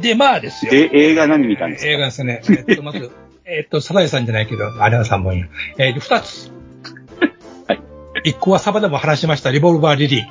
[0.00, 0.72] で、まあですよ。
[0.74, 1.90] え映画何見たんですか？
[1.90, 2.42] 映画ですね。
[2.48, 3.10] えっと、まず、
[3.44, 5.46] えっと、サザエさんじゃないけど、あれは3本や。
[5.78, 6.50] えー、二つ。
[8.26, 8.30] はい。
[8.30, 10.26] 一個はサバでも話しました、リボルバーリリー。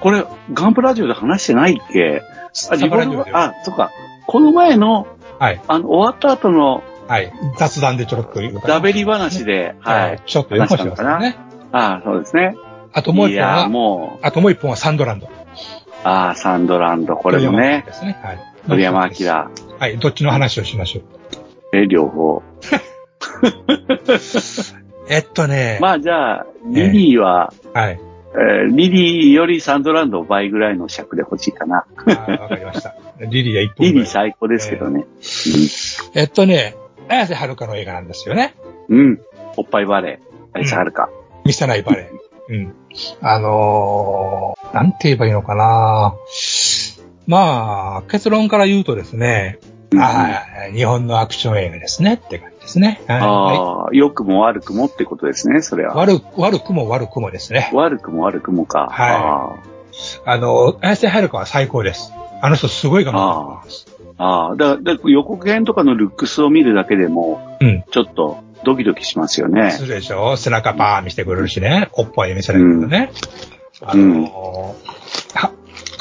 [0.00, 2.20] これ、ガンプラジオで話してないっけ？
[2.20, 3.90] あ、サリボルバラジオでバあ、そっか。
[4.26, 5.06] この前の、
[5.38, 5.60] はい。
[5.68, 7.32] あの、終わった後のはい。
[7.58, 10.22] 雑談でちょろっと言うダベリ話で、はい。
[10.24, 11.36] ちょっとよこしますよね。
[11.72, 12.56] あそうですね。
[12.92, 15.28] あともう一本は、もう、あともう一本はサンドランド。
[16.04, 18.18] ああ、サンドランド、これもね、ですね。
[18.22, 18.38] はい。
[18.68, 19.14] 鳥山明。
[19.78, 19.98] はい。
[19.98, 21.04] どっちの話をしましょう。
[21.76, 22.42] え、両方。
[25.08, 25.78] えっとね。
[25.80, 28.00] まあじゃあ、リリーは、はい。
[28.00, 31.86] えーリリーよりサンドランド倍ぐらいの尺で欲しいかな。
[31.96, 32.96] わかりました。
[33.20, 34.06] リリーは一本リリー。
[34.06, 35.04] 最高ですけどね。
[36.14, 36.74] えっとね、
[37.08, 38.56] 綾瀬はるかの映画なんですよね。
[38.88, 38.98] うん。
[38.98, 39.20] うん。
[39.56, 40.58] おっぱいバレー。
[40.58, 41.10] あいつはるか。
[41.44, 42.54] 見せないバレー。
[42.54, 42.74] うん。
[43.20, 46.14] あのー、なんて言えばいいのかな
[47.26, 49.58] まあ、結論から言うとですね、
[50.72, 53.00] 日本のアクション映画ですねって感じですね。
[53.06, 55.94] はいああ、良くも悪くもってことですね、それは。
[55.94, 57.70] 悪く、悪くも悪くもですね。
[57.72, 58.88] 悪くも悪くもか。
[58.90, 59.58] は
[60.24, 62.12] あの、綾瀬はるかは最高です。
[62.40, 63.86] あの人すごい頑張ってます。
[64.18, 64.46] ああ。
[64.48, 67.84] ああ、だだ予告編とかのルックスを見るだけでも、うん。
[67.90, 69.70] ちょっとドキドキしますよね。
[69.70, 71.88] するでしょ背中バーン見せてくれるしね。
[71.92, 73.10] おっぱい見せないけどね。
[73.82, 75.52] あのーは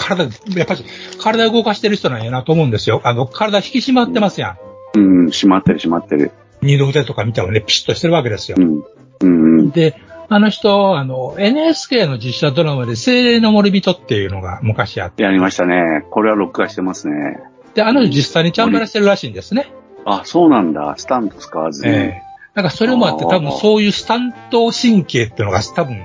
[0.04, 0.24] 体、
[0.58, 0.86] やっぱり
[1.20, 3.01] 体動かしてる人なんやなと思うんですよ。
[3.04, 4.58] あの、体引き締まってますや
[4.95, 4.99] ん。
[4.99, 6.32] うん、閉まってる閉まってる。
[6.62, 8.64] 二の腕とか見てもね、ピシッとしてるわけですよう。
[8.64, 8.84] ん。
[9.22, 9.70] うん。
[9.72, 9.99] で、
[10.30, 16.06] あの人、あの、NSK の実写ドラマで精霊の森人っていうのが昔あって、やりましたね。
[16.10, 17.39] これは録画してますね。
[17.74, 19.74] で、あの人実際にチャンバラしてるらしいんですね。
[20.06, 20.95] あ、そうなんだ。
[20.97, 21.91] スタント使わずに。
[21.91, 21.93] え
[22.30, 25.97] えだからそれもあって多分そういうスタント神経っていうのが多分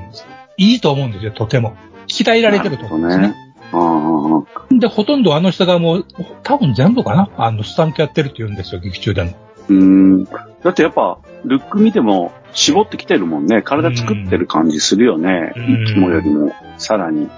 [0.56, 1.76] いいと思うんですよ、とても。
[2.08, 3.34] 鍛えられてると思うんですね。
[3.34, 3.47] あ
[4.70, 6.06] で、ほとんどあの人がもう、
[6.42, 7.30] 多分全部かな？
[7.36, 9.32] あの、スタントやってるって言うんですよ、劇中でも。
[9.68, 10.24] うん。
[10.24, 13.62] だってやっぱ、ルック見ても絞ってきてるもんね。
[13.62, 15.52] 体作ってる感じするよね。
[15.56, 17.28] うんいつもよりも、さらに。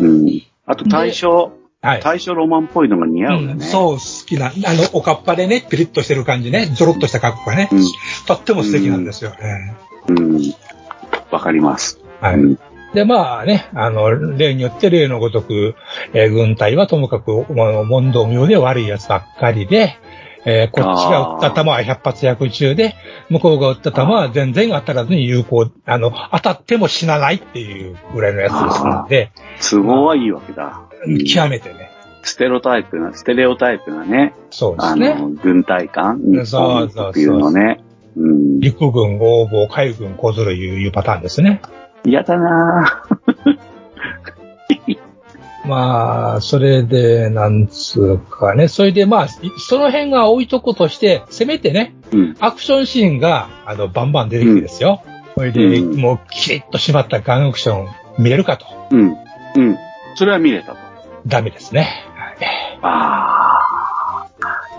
[0.00, 0.42] うん。
[0.66, 1.52] あと対象、
[1.82, 2.00] はい。
[2.00, 3.52] 対象ロマンっぽいのが似合うよね。
[3.54, 7.82] うんそう、好きな、あの、おかっぱでね、ピリッとしてる感じね、ゾロッとした格好がね、うん
[8.26, 9.74] とっても素敵なんですよね。
[10.08, 10.40] うん。
[11.30, 11.98] わかります。
[12.20, 12.36] はい。
[12.90, 15.74] うんで、まあね、あの、例によって例のごとく、
[16.12, 19.96] えー軍隊はともかく、問答無用で悪い奴ばっかりで、
[20.44, 22.94] えーこっちが撃った弾は100発薬中で、
[23.28, 29.30] 向こうが撃った弾は全然当たらずに有効、あの、当たっても死なないっていうぐらいのやつですので、
[29.70, 30.82] 都合はいいわけだ。
[31.06, 31.90] うん極めてね、
[32.22, 34.34] ステロタイプな、ステレオタイプなね。
[34.50, 35.14] そうですあね。
[35.14, 37.82] の、軍隊感日本そうそうそう特有のね。
[38.16, 38.60] うん。
[38.60, 41.62] 陸軍、応募、海軍、小ずるいういうパターンですね。
[42.04, 43.58] 嫌だなぁ。
[45.68, 49.28] まあ、それで、なんつうかね、それでまあ、い
[49.58, 52.36] その辺が置いとくとして、せめてね、うん。
[52.40, 55.02] アクションシーンが、あの、バンバン出てきてですよ。
[55.36, 57.88] それで、うんもう、キリッと締まったガンアクション
[58.18, 58.66] 見れるかと。
[58.90, 59.16] うん。
[59.56, 59.76] うん。
[60.14, 60.78] それは見れたと。
[61.26, 62.06] ダメですね。
[62.82, 63.69] ああ。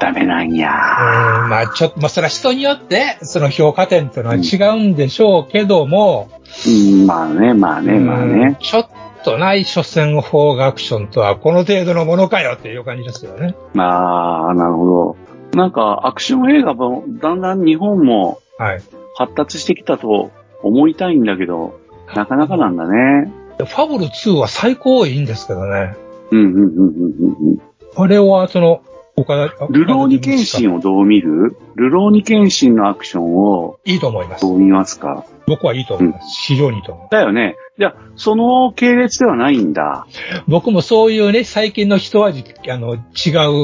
[0.02, 0.70] ダメなんや。
[0.70, 6.30] うん、まあちょっと、まあそれは人によって、その評価点というのは違うんでしょうけども、
[6.68, 8.58] うん、まあね、まあね、まあうんね。
[8.60, 8.90] ちょっ
[9.24, 13.56] とない所詮フォーガアクションとはこの程度のものかよっていう感じですよね。
[13.74, 15.18] まあ、なるほど。
[15.58, 18.82] なんか、アクション映画も、だんだん日本もはい。
[19.16, 20.32] 発達してきたと
[20.64, 21.80] 思いたいんだけど、
[22.16, 23.32] なかなかなんだね。
[23.58, 25.96] ファブル2は最高いいんですけどね。
[26.32, 27.62] うん、うん、うん、うん、うん。
[27.96, 28.82] あれは、その、
[29.16, 31.58] 岡田、ルローニケンシンをどう見る？
[31.76, 34.54] ルローニケンシンのアクションをいいと思いますど。
[34.56, 35.26] う見ますか？
[35.48, 36.44] 僕はいいと思います。
[36.48, 37.08] 非常にいいと思う。
[37.12, 37.56] だよね。
[37.78, 40.08] じゃあ、その系列ではないんだ。
[40.48, 43.00] 僕もそういうね、最近の一味、あの、違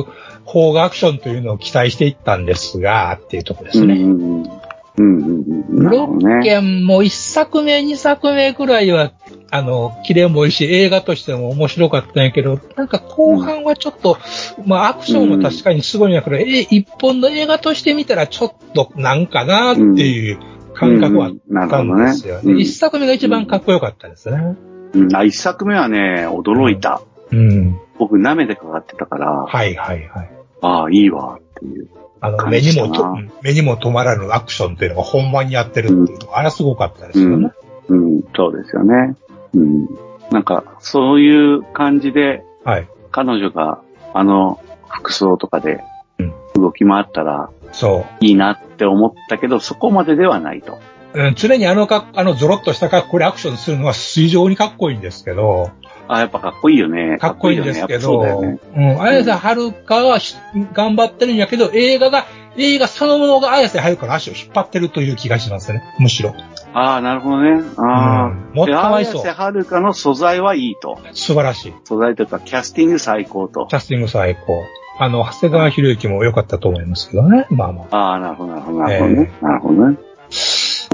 [0.01, 0.05] う
[0.43, 3.93] 方がアクションというのを期待していったんですが、っていうところですね。
[3.93, 4.49] うんうんうん。
[4.97, 6.05] うんロ。
[6.05, 9.13] ッケンも一作目、二作目くらいは、
[9.49, 14.17] あの、綺麗もいいし、映画としても面白かったんやけど、なんか後半はちょっと、
[14.65, 20.39] まあアクションも確かにすごいんやけど、え、一本の映画として見たらちょっとなんかなっていう
[20.73, 22.41] 感覚はあったんですよね。
[22.43, 24.57] うんうんね一作目が一番かっこよかったですね。
[24.93, 27.01] うん、あ、一作目はね、驚いた。
[27.31, 27.79] うん。
[27.97, 30.31] 僕、舐めてかかってたから、はいはいはい。
[30.61, 31.89] ああ、いいわ、っていう。
[32.19, 37.51] あの、感目にも目にも止まらぬアクションというのが本番にやってるっていうのが、あれはすごかったですよね。
[37.89, 39.15] うん、そうですよね。
[39.57, 39.87] うん。
[40.31, 42.87] なんか、そういう感じで、はい。
[43.11, 43.81] 彼女が、
[44.13, 45.83] あの、服装とかで
[46.19, 48.25] うん、動き回ったら、そう。
[48.25, 50.79] いいなって思ったけど、そこまでではないと。
[51.13, 55.71] うん、常にあのか、あの、ゾロッとした格好でアクションするのは非常にかっこいいんですけど、
[56.07, 57.17] あ、やっぱかっこいいよね。
[57.17, 58.59] かっこいいんですけど、うだよね。
[58.75, 60.35] うん、綾瀬はるかはし
[60.73, 62.25] 頑張ってるんやけど、映画が、
[62.57, 65.83] 映画そのものが綾瀬はるかの足を引っ張ってるという気がしますね。
[65.99, 66.35] むしろ。
[66.73, 67.63] ああ、なるほどね。
[67.77, 68.25] ああ。
[68.27, 70.97] うんもっといそうで綾瀬はるかの素材はいいと。
[71.13, 71.73] 素晴らしい。
[71.83, 73.75] 素材というか、キャスティング最高とキ。
[73.75, 74.63] ャスティング最高。
[74.99, 77.45] あの、長谷川博之も良かったと思いますけどね。
[77.51, 77.95] まあまあ。
[77.95, 79.31] ああ、なるほど、なるほど、なるほどね。
[79.41, 79.97] なるほどね。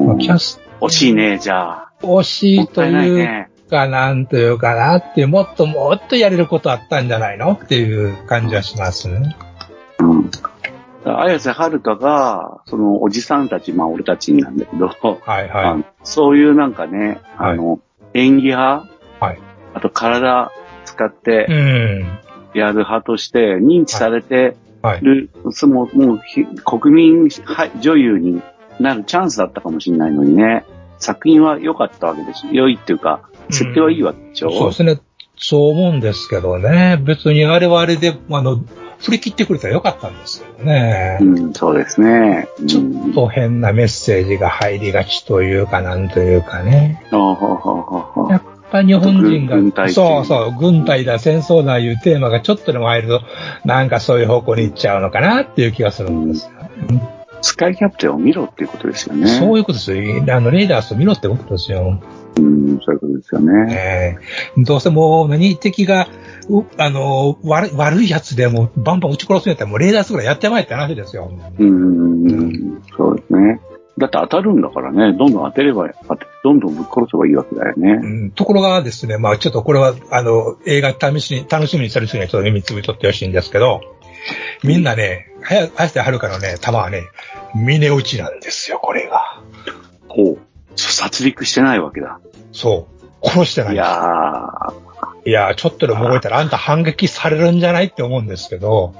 [0.05, 1.91] まあキャス、惜しいね、じゃあ。
[2.01, 3.49] 惜しいといないいうね。
[3.69, 9.35] か、なんというかなってもっともっとやれることあったんじゃないのっていう感じはしますね。
[9.99, 10.29] うん。
[11.05, 17.79] 綾瀬はるかが、そのおじさんたち、まあ俺たちなんだけど、はいあはのそういうなんかね、あの、
[18.13, 18.87] 演技派
[19.19, 19.39] はい
[19.73, 20.51] あと体
[20.85, 21.11] 使っい。
[21.11, 21.45] うて
[22.55, 22.57] ん。
[22.57, 25.01] やる派として認知されてはい。
[25.01, 28.41] る、そのもうひ国民はい女優に
[28.79, 30.65] なるチャンスだったかもしれないのにね、
[30.99, 32.45] 作品は良かったわけです。
[32.51, 34.99] 良いっていうか、設定はいいわけでしょ、そうですね。
[35.37, 36.97] そう思うんですけどね。
[37.03, 38.59] 別にあれはあれで、あの、
[39.03, 41.17] 振り切ってくれたらよかったんですけどね。
[41.21, 42.47] うん、そうですね。
[42.67, 47.01] ちょっと変なメッセージが入りがちというか、なんというかね。
[48.29, 48.41] やっ
[48.71, 53.21] ぱ日本人が、そうそう、軍隊だ、戦争だいうテーマがちょっとでも入ると、
[53.65, 56.51] なんかそういう方向に行っちゃうのかなっていう気がするんですよ。
[57.41, 59.27] スカイキャプテンを見ろっていうことですよね。
[59.27, 60.23] そういうことですよ。
[60.33, 61.99] あの、レーダースを見ろってことですよ。
[62.37, 63.73] うん、そういうことですよね。
[63.73, 66.07] えーどうせもう何敵が、
[66.49, 71.31] うあの悪い、悪いやつでもバンバン撃ち殺すんやったらもうレーダースぐらいやってまいって話ですよ。
[71.59, 73.59] うんうんうん、そうですね。
[73.97, 77.91] だって当たるんだからね、どんどん当てれば、当てどんどんぶっ殺せばいいわけだよね。
[77.91, 83.81] うん、ところがですね、まあちょっとこれは、あの、映画試しに、楽しみにされる人にはちょっと耳つぶり取ってほしいんですけど、
[84.63, 87.03] みんなね、はや、綾瀬はるかのね、弾はね、
[87.55, 89.41] 峰打ちなんですよ、これが。
[90.07, 90.52] こう。
[90.75, 92.19] 殺戮してないわけだ。
[92.51, 92.87] そ
[93.21, 93.27] う。
[93.27, 93.77] 殺してないい。
[93.77, 98.95] やー、いや、ちょっとでも動いたらあんた反撃されるんじゃないって思うんですけど、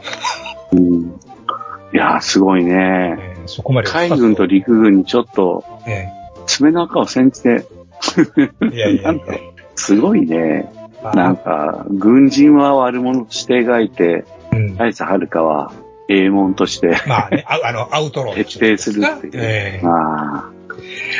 [0.71, 1.19] うん。
[1.93, 3.17] いやー、すごいね。
[3.19, 3.89] えーそこまで。
[3.89, 6.07] 海軍と陸軍にちょっとえ
[6.45, 7.67] 爪の赤を煎じて、
[8.61, 9.33] えいやいやいやなんか
[9.75, 10.71] すごいね。
[11.03, 15.73] まあなんか、軍人は悪者として描いて、うん大佐遥は
[16.07, 19.33] 英門としてまあね、ああの、アウトロー徹底するっていう。
[19.35, 20.49] ええあ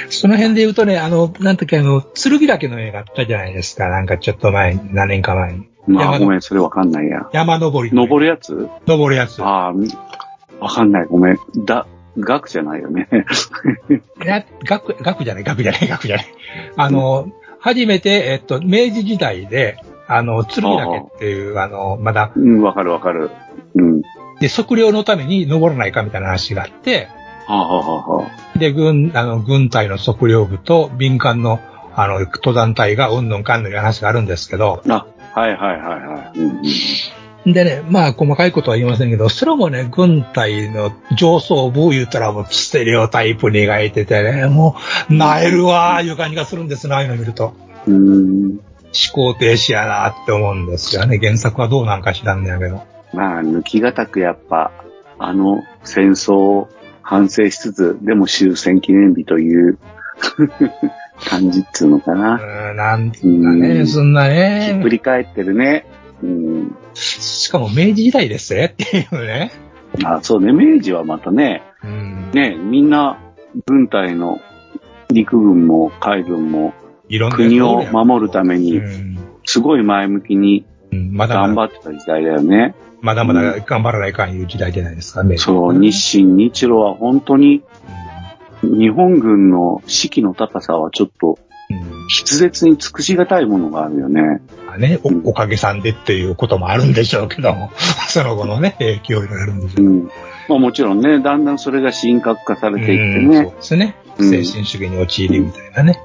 [0.09, 3.87] その辺で言うとね、あの、なんときあの、剣岳の映画あったじゃないですか。
[3.89, 5.67] なんかちょっと前に、何年か前に。
[5.87, 7.29] あ、まあごめん、それわかんないや。
[7.33, 7.95] 山登り。
[7.95, 8.69] 登るやつ？
[8.85, 9.41] 登るやつ。
[9.43, 9.89] ああ、み
[10.59, 11.37] わかんない、ごめん。
[11.65, 11.87] だ、
[12.17, 13.07] 学じゃないよね。
[14.23, 16.25] い や、学、学じゃない、学じゃない、学じゃない。
[16.77, 19.77] あの、初めて、えっと、明治時代で、
[20.07, 23.31] あの、剣岳っていう、あの、まだ、うん、わかるわかる。
[23.75, 24.01] うん。
[24.39, 27.07] で、測量のために登らないかみたいな話があって、
[27.47, 31.59] はあ、はあはで、軍、あの、軍隊の測量部と民間の、
[31.95, 36.39] あの、登山隊がうんぬんかんぬん話があるんですけど、あ、はいはいはいはい。
[36.39, 36.61] うん
[37.45, 44.75] うん、でね、まあ、細かいことは言いませんけど、それもね、軍隊の上層部言うたらもうステレオタイプに描いててね、も
[45.09, 47.53] う、なえるわーいう感じがするんですね、ああいうの見ると。
[47.87, 48.59] うーん。
[48.93, 51.17] 思考停止やなって思うんですよね。
[51.17, 52.83] 原作はどうなんか知らんねやけど。
[53.11, 54.71] まあ、抜きがたくやっぱ、
[55.17, 56.69] あの戦争を
[57.03, 59.77] 反省しつつ、でも終戦記念日という
[61.25, 62.37] 感じっつうのかうな。
[62.37, 64.89] ーん、なんつうんだね、うんそんなひっねく。
[64.89, 65.85] り返ってるね。
[66.23, 66.75] うん。
[66.93, 69.51] しかも明治時代ですねっていうね。
[70.03, 72.31] あ、そうね、明治はまたね、うん。
[72.33, 73.19] ね、みんな
[73.67, 74.39] 軍隊の
[75.11, 76.73] 陸軍も海軍も
[77.35, 82.47] 国を守るためにう、んすごい前向きに頑張ってた時代だよね。
[82.47, 82.73] まだまだ
[83.03, 83.33] 頑張
[83.91, 87.61] らないかんいう時代じゃないですか、明治そう、日清日露は本当に
[88.63, 91.37] 日本軍の士気の高さはちょっと
[91.69, 94.41] うん筆舌に尽くしがたいものがあるよね。
[94.67, 97.71] まあねお、おかげさんでっていうこともあるんでしょうけども、
[98.07, 99.89] その後のね、影響があるんですよ。
[99.89, 100.09] うん。
[100.49, 103.45] まあもちろんね、だんだんそれが神格化されていってうんそうね。
[103.45, 103.95] ですね。
[104.17, 105.99] うん精神主義に陥りみたいなね。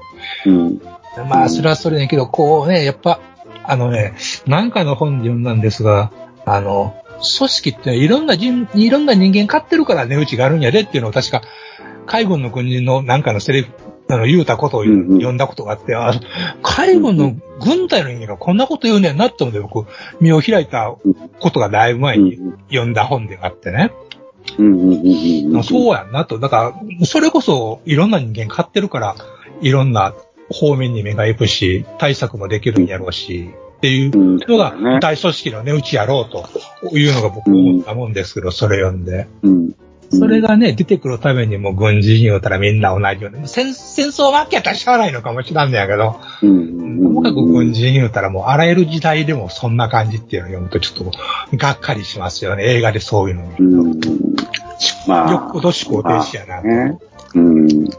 [0.45, 0.81] うん。
[1.29, 3.19] まあ、それはそれだけど、こうね、やっぱ、
[3.63, 4.13] あのね、
[4.47, 6.11] なんかの本で読んだんですが、
[6.51, 6.95] あの、
[7.37, 11.41] 組織っていろんな人、いろんな人間飼ってるから値打ちがあるんやでっていうのを確か、
[12.05, 13.69] 海軍の国のなんかのセリフ、
[14.09, 16.11] あの、言うたことをうんうん読んだことがあって、あ
[16.63, 19.85] 海軍の軍隊の人間がこんなこと言うねんなって思って僕、
[20.19, 20.95] 身を開いた
[21.39, 22.39] ことがだいぶ前に
[22.69, 23.91] 読んだ本であってね。
[25.63, 26.39] そうやんなと。
[26.39, 29.15] だから、それこそいろんな人間飼ってるから、
[29.61, 30.15] いろんな
[30.49, 34.37] 方面に目が行くし、対策もできるんやろうし、っていううん。
[34.37, 34.99] のがね。
[34.99, 39.27] 大組織の値打ちやろうというのが僕思ったもんですけど、それ読んで。
[39.41, 39.71] うん。
[40.11, 43.47] それがね、出てくるためにも軍事言うたらみんな同じように。
[43.47, 46.19] 戦戦争負けやったらしゃあないのかもしらんねやけど。
[46.41, 52.65] ともかく軍事言うたらもうあらゆる時代でもそんな感じっていうのを読むとちょっとがっかりしますよね。
[52.65, 53.99] 映画でそういうのを見るうん。
[55.07, 55.31] まあ。
[55.31, 56.61] よっぽど思考停止やな。
[56.63, 56.99] ね。
[57.35, 57.89] うん。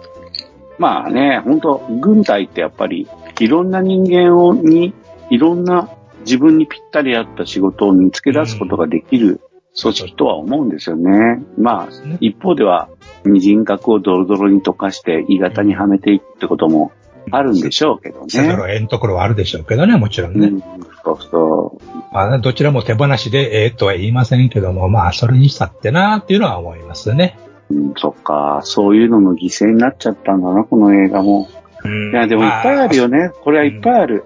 [0.78, 3.07] まあね、本当軍隊ってやっぱり、
[3.39, 4.95] いろんな人間をに、
[5.31, 5.89] いろんな
[6.20, 9.41] 自分にぴったり合った仕事を見つけ出すことができる
[9.81, 11.43] 組織とは思うんですよね。
[11.57, 12.89] まあ、ね一方では、
[13.24, 16.93] 人格をドロドロに溶かして、鋳型にはめていくってことも
[17.31, 18.26] あるんでしょうけどね。
[18.28, 20.49] せざるを得んところはあるでしょうけどね、もちろんね。
[20.49, 20.61] うん、
[21.05, 22.14] そうそう。
[22.14, 27.39] まあ、どちらも手放しでええとは言いませんけども、まあ、それにしたってなっていうのは思いますね。
[27.70, 31.49] うん、そっか、そういうのの犠牲になっちゃったんだな、この映画も。
[31.85, 33.31] いや、でもいっぱいあるよね。
[33.43, 34.24] これはいっぱいある。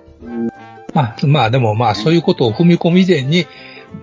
[0.95, 3.47] まあ、まあ、でもまあ、そういうことを踏み込み以前に、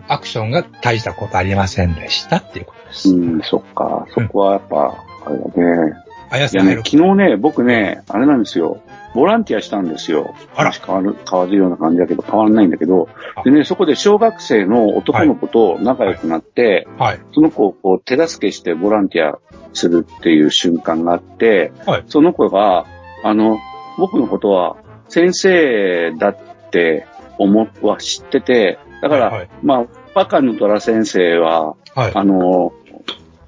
[0.08, 3.10] アクションが大したことありませんでしたっていうことです。
[3.10, 5.46] うん、そっか、そこはやっぱ、あれだ
[5.88, 5.94] ね。
[6.30, 8.82] あやさん入る昨日ね、僕ね、あれなんですよ。
[9.14, 10.34] ボランティアしたんですよ。
[10.56, 13.44] あら話変わる、変わるような感じだけど、変わらないんだけどあ。
[13.44, 17.20] でね、そこで小学生の男の子と仲良くなって、はい。
[17.34, 19.40] その子をこう手助けしてボランティア
[19.74, 22.86] するっていう瞬間があって、はいその子が、
[23.26, 23.60] あの、
[23.98, 24.78] 僕のことは
[25.10, 26.51] 先生だって
[27.38, 32.12] 思は知ってて、だから、はいはいまあ、バカの虎先生は、はい。
[32.14, 32.74] あの、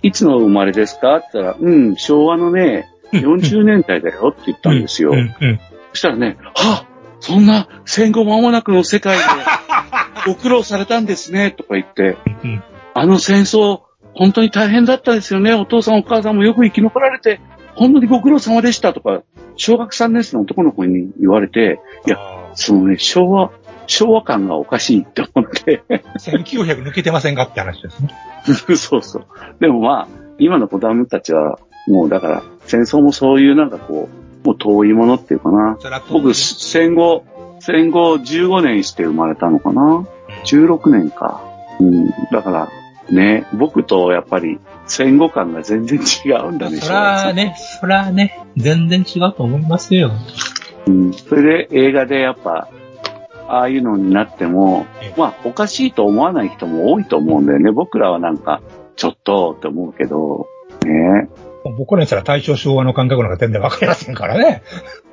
[0.01, 5.11] いつの生まれですかって言ったら、うん、昭和のね、40年代だよって言ったんですよ。
[5.11, 5.59] うん、うん。
[5.91, 6.85] そしたらね、は
[7.19, 9.23] そんな戦後間もなくの世界で
[10.27, 12.63] ご苦労されたんですね、とか言って、うん
[12.95, 13.81] あの戦争、
[14.13, 15.53] 本当に大変だったですよね。
[15.55, 17.39] お父さんお母さんもよく生き残られて、
[17.75, 19.23] 本当にご苦労様でしたとか、
[19.55, 23.51] 小学3年生の男の子に言われて、いや、あそのね、昭和、
[23.87, 28.09] 昭和感がおかしいって思って、ー1900抜けてませんかって話ですね。
[28.77, 29.25] そうそう。
[29.59, 30.07] でもまあ、
[30.37, 34.09] 今の子供たちは、もうだから、戦争もそういうなんかこ
[34.43, 35.77] う、もう遠いものっていうかな。
[36.11, 37.25] 僕、戦後、
[37.59, 40.05] 戦後15年して生まれたのかな
[40.45, 41.41] ?16 年か。
[41.79, 42.09] うん。
[42.31, 42.69] だから、
[43.09, 50.11] ね、僕とやっぱり戦後感が全然違うんだね、そらね、そらね、全然違うと思いますよ。
[50.87, 51.13] うん。
[51.13, 52.69] それで映画でやっぱ、
[53.47, 57.71] ああいうのになってもええ、まあ、おかしいと思わない人も多いと思うんだよね。
[57.71, 58.61] 僕らはなんか、
[58.95, 60.47] ちょっとって思うけど、
[60.85, 61.29] ね。
[61.77, 64.63] 僕らにしたら対象昭和の感覚なんか全然わかりませんからね。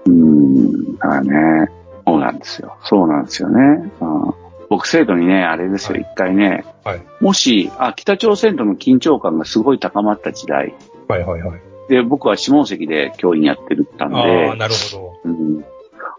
[0.06, 0.96] うん。
[0.96, 1.68] だからね。
[2.06, 2.76] そうなんですよ。
[2.82, 3.90] そうなんですよね。
[4.00, 4.39] うん
[4.70, 7.02] 僕生徒にね、あれですよ、はい一回ね、はい。
[7.20, 10.74] もし、あ、北朝鮮との緊張感がすごい高まった時代、
[11.08, 11.60] はいはいはい。
[11.88, 15.64] で、僕は下関で教員やってるったんああ、で、なるほうん、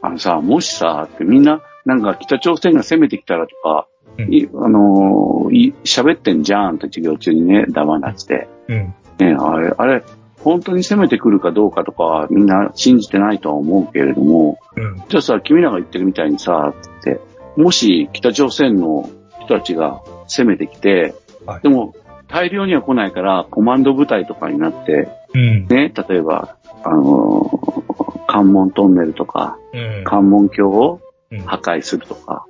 [0.02, 3.88] あのさ、もしさ、ってみんな、なんか北朝鮮が攻めてきたらとか、
[4.18, 8.50] うんいあのーい喋ってんじゃんって授業中にね、黙らして。
[8.68, 8.76] ど。
[8.76, 8.94] うん。
[9.20, 10.04] ね、あれ、あれ、
[10.40, 15.04] 本当に攻めてくるかどうかとかはみんな信じてないとは思うけれども、うん。
[15.08, 17.22] じゃあさ、君らが言ってるみたいにさ、って
[17.62, 19.10] もし北朝鮮の
[19.46, 21.96] 人たちが攻めてきて、はいでも
[22.28, 25.68] 大量には来ないからコマンド部隊とかになって、うん。
[25.68, 27.82] ね、例えば、あのー
[28.28, 30.04] 関門トンネルとか、うん。
[30.06, 31.40] 関門橋をうん。
[31.40, 32.46] 破壊するとか、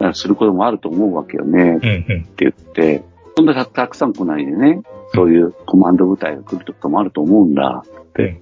[0.00, 0.14] うん。
[0.14, 2.26] することもあると思うわけよね、って。
[2.38, 3.02] 言って、
[3.36, 4.82] そんなたたくさん来ないでね、
[5.14, 7.82] そういうコマンド部隊が来るとかもあると思うんだ。
[8.16, 8.40] うん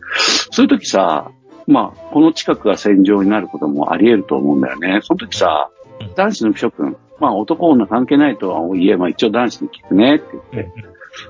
[0.50, 1.30] そういう時さ、
[1.66, 5.00] まあ、この近くが戦場になることもあり得ると思うんだよね。
[5.02, 5.76] その時さうん、
[6.16, 10.16] 男子の諸君、まあ男女関係ないとはいえ、まあ一応男子に聞くね。
[10.16, 10.72] って言って、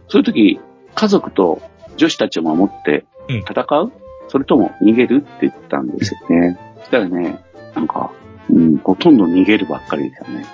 [0.08, 0.60] そういう時、
[0.94, 1.60] 家族と
[1.96, 3.36] 女子たちを守ってうん。
[3.38, 3.92] 戦う、
[4.28, 5.16] それとも逃げる？
[5.16, 6.58] って言ったんですよね。
[6.78, 7.44] そしたらね、
[7.74, 8.12] なんか、
[8.48, 10.46] うん、ほとんど逃げるばっかりですよね。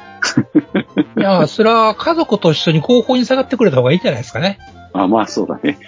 [1.18, 4.58] いや、それは家族と一緒に後方に下がってくれた方がいいんじゃないですかね。
[4.95, 5.78] あまあそうだね。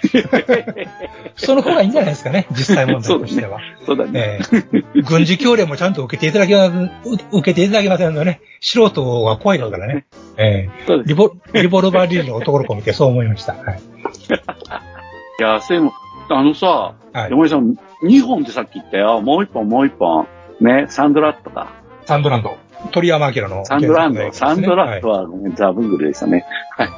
[1.35, 3.59] その方がいいんじゃないですかね、実際問題としては。
[3.85, 4.39] そうだね。
[4.51, 4.63] え
[4.95, 10.05] え軍事協力もちゃんと受けていただけ受けていただけませんのでね、素人は怖いですからね。
[10.37, 13.53] えそうですえリボ、リボルバーリールの男の子を見てそう思いました。
[13.53, 13.79] はい。
[15.39, 15.93] いや、でも、
[16.29, 19.21] あのさ、はい山井さん、2本ってさっき言ったよ。
[19.21, 20.27] もう1本、もう1本。
[20.61, 21.67] ね、サンドラットか。
[22.05, 22.57] サンドランド。
[22.91, 25.25] 鳥山明の、サンドランド、サンドラットは
[25.55, 26.45] ザ・ブングルでしたね。
[26.77, 26.89] はい。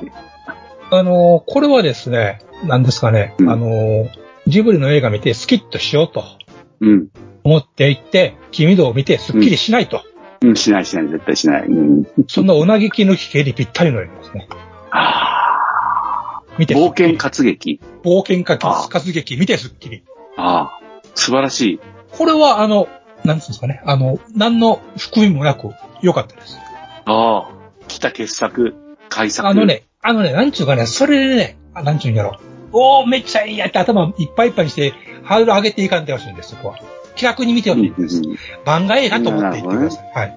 [0.92, 4.10] あのーこれはですね、なんですかね、うんあのー
[4.48, 6.24] ジブリの映画見てスキッとしようと
[6.80, 7.08] うん。
[7.44, 10.04] 思っていって、君度を見てスッキリしないと。
[10.42, 11.68] うん、しないしない、絶対しない。
[11.68, 12.06] うん。
[12.28, 14.48] そんなおなぎきの奇形にぴったりの映画ですね。
[14.92, 17.80] あ見てー冒険活劇。
[18.04, 20.04] 冒険活劇、見てすっきり。
[20.38, 20.80] ああ、
[21.16, 21.80] 素晴らしい。
[22.12, 22.88] これは、あの、
[23.26, 25.70] なんですかね、あの、何の含みもなく
[26.02, 26.58] 良かったです。
[27.06, 27.50] ああ、
[27.88, 28.76] 来た傑作、
[29.10, 29.48] 改作。
[29.48, 29.66] あの。
[29.66, 32.40] ね、あのね、なんちゅうかね、それでね、あなんちゅうんやろ。
[32.72, 34.94] おー、めっちゃいいやって頭いっぱいいっぱいにして、
[35.24, 36.80] ハードル上げていかんでほしいんです、そこは。
[37.18, 38.22] 気楽に見てうんほしいんです。
[38.64, 40.12] 番外映画と思っていってください。
[40.16, 40.36] はい。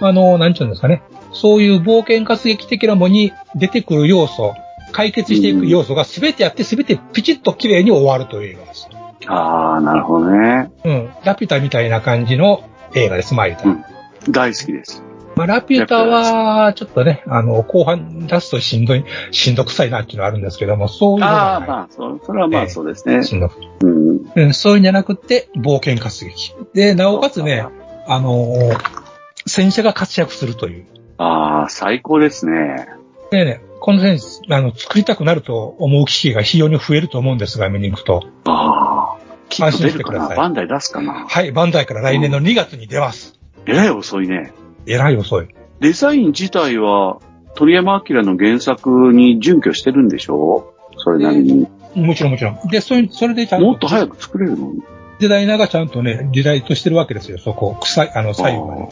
[0.00, 1.02] あの、なんちゅうんですかね。
[1.32, 4.54] そういう冒険活劇的なものに出てくる要素、
[4.92, 8.88] 解決していく要素が全てあって全てピチッと綺麗に終わるという映画です。
[9.26, 10.70] ああ、なるほどね。
[10.84, 11.10] うん。
[11.24, 12.62] ラピュタみたいな感じの
[12.94, 13.70] 映画です、まあ言うたら。
[13.72, 13.84] うん
[14.28, 15.05] 大好きです。
[15.36, 23.22] まあ、ラピュタは、ちょっとね、あの、後半出すとしんどい、しんどくさいなっていうのはあるんですけども、そういうのああ、がまあ、そそれはまええあそうですね。
[23.22, 24.20] しんどくうん。
[24.34, 26.54] うん、そういうんじゃなくて、冒険活劇。
[26.72, 27.66] で、なおかつね、
[28.06, 29.06] あのー
[29.48, 30.86] 戦車が活躍するという。
[31.18, 32.88] ああ、最高ですね。
[33.30, 38.22] でね、この戦車、あの、作りたくなると思う機器が非常に増えると思うんですが、見に行くと。
[38.44, 39.16] ああ。
[39.64, 43.38] 安心してくださいなバンダイ出すかなはい、バンダイから来年の2月に出ます。
[43.66, 44.52] えらい遅いね。
[44.86, 45.48] えらい遅い。
[45.80, 47.18] デザイン自体は、
[47.54, 50.74] 鳥山明の原作に準拠してるんでしょ？
[50.98, 51.66] それなりに。
[51.94, 52.68] もちろんもちろん。
[52.68, 53.66] で、それ、それでちゃんと。
[53.66, 54.72] もっと早く作れるの？
[54.72, 54.82] に。
[55.18, 57.76] デザイナーがちゃんとね、リライトしてるわけですよ、そこ。
[57.80, 58.88] 臭い、あの、最後まで。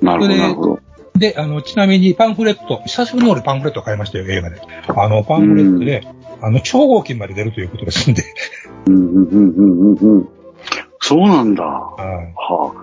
[0.00, 0.78] なるほど、なるほど。
[1.16, 4.60] で、あの、ちなみにパンフレット、久しぶりに俺パンフレット買いましたよ、映画で。
[4.86, 6.06] あの、パンフレットで、
[6.40, 8.22] あの、超合金まで出るということですんで。
[8.86, 10.28] うん、うん、うん、うん、うんうん。
[11.08, 11.64] そうなんだ。
[11.64, 12.34] ははい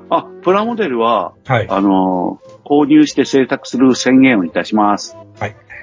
[0.09, 0.17] あ。
[0.17, 1.67] あ、プラモデルは、はい。
[1.69, 5.15] あのー購入して制作する宣言をいたします。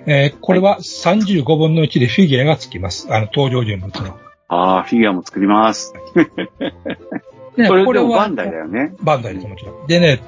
[0.09, 3.07] えーこれは35分の1でフィギュアがつきます。
[3.15, 4.19] あの、登場人物の。
[4.49, 5.95] ああ、フィギュアも作ります。
[7.57, 8.93] でそれこれバンダイだよね。
[9.01, 9.87] バンダイです、もちろん。
[9.87, 10.21] でね、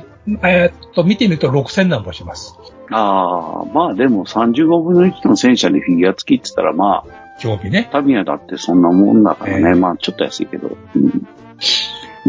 [0.45, 2.57] えーっと、見てみると6000何本します。
[2.93, 7.89] ああ、まあでも35分の1の戦車でフィギュア付きって言ったらまあ、興味ね。
[7.91, 9.71] タミヤだってそんなもんだからね。
[9.71, 10.77] ええまあちょっと安いけど。
[10.95, 11.27] うん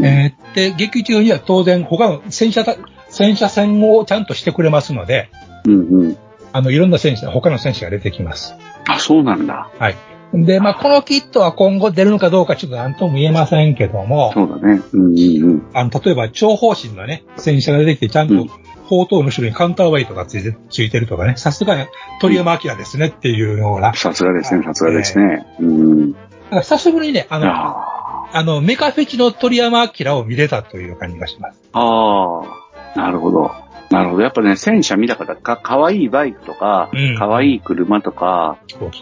[0.04, 2.78] えーで、劇中には当然他の戦車た、
[3.10, 5.30] 戦車戦をちゃんとしてくれますので、
[5.66, 6.18] うんうん。
[6.54, 8.56] あの、いろんな戦車、他の戦車が出てきます。
[8.88, 9.70] あ、そうなんだ。
[10.34, 14.82] で、まあ、このキットは今後出るのかどうかちょっと何とも言えませんけども、そうだね。
[14.94, 15.66] うんうんうん。
[15.74, 18.50] あの、例えば、超方針のね、戦車が出てきて、ちゃんとうん、
[18.86, 21.86] 砲塔の後ろにカウンターウェイトがついて、ついてるとかね、さすがに
[22.22, 25.46] 鳥山明ですねっていうような、さすがですね、さすがですね。
[25.60, 26.12] うん。
[26.14, 31.62] だから久しぶりにね、あの、ああの、メカフェチの鳥山明を見れたという感じがします。
[31.74, 33.52] あー、なるほど。
[33.92, 34.24] なるほど。
[34.24, 38.58] やっぱね、戦車見たから、か、かわいいバイクとかうん、かわいい車とか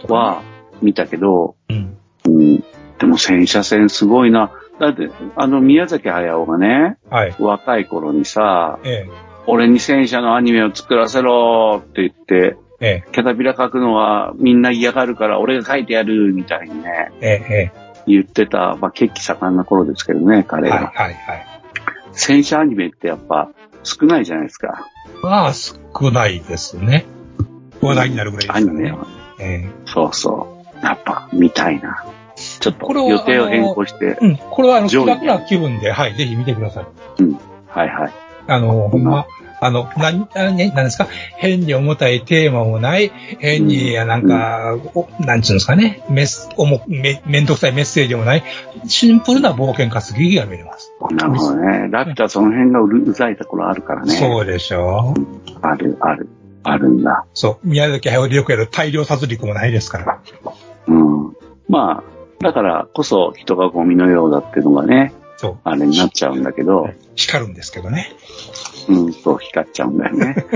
[0.07, 0.41] は
[0.81, 1.97] 見たけど、うん。
[2.25, 2.63] うん。
[2.99, 4.51] でも戦車戦すごいな。
[4.79, 7.35] だって、あの、宮崎駿がね、はい。
[7.39, 9.07] 若い頃にさ、え
[9.45, 20.43] 俺に戦車のアニメを作らせろって言って、え、ええ、キャタピラ描くのはみんな嫌がるから俺が描いてやるみたいにね、ええ、え言ってた、まあ、血気盛んな頃ですけどね、え。
[20.43, 20.87] 彼はい、が。
[20.87, 21.45] はい、はい。
[22.11, 23.49] 戦車アニメってやっぱ
[23.83, 24.87] 少ないじゃないですか。
[25.21, 27.05] まあ、少ないですね。
[27.81, 28.89] 話題になるぐらいですよね。
[28.89, 29.07] アニメは。
[29.39, 29.69] ええ。
[29.85, 30.85] そうそう。
[30.85, 32.05] やっぱ見たいな。
[32.35, 34.37] ちょっと予定を変更して、うん。
[34.37, 36.85] これは、あの、気楽な気分で、はい、ぜひ見てください。
[37.67, 38.11] はいはい。
[38.47, 39.25] あの、ほんま、
[39.65, 41.07] あの、なん、あねなんですか？
[41.37, 48.43] 変に重たいテーマもない、変に、なんか、おなんちゅうんですかね、メス、おも、め、めんどくさいメッセージもない、
[48.87, 50.91] シンプルな冒険活劇が見れます。
[51.11, 51.87] なるほどね。
[51.89, 54.13] ラピュタその辺がうるうざいところあるからね。
[54.13, 55.57] そうでしょう。
[55.61, 56.27] ある、ある、
[56.63, 57.25] あるんだ。
[57.33, 57.67] そう。
[57.67, 60.21] 宮崎駿でよくやる大量殺戮もないですから。
[60.87, 61.33] うん。
[61.69, 65.57] まあ、だからこそ人がゴミのようだっていうのがね、そう。
[65.63, 68.11] あれになっちゃうんだけど、光るんですけどね。
[68.87, 70.35] うん、そう光っちゃうんだよね。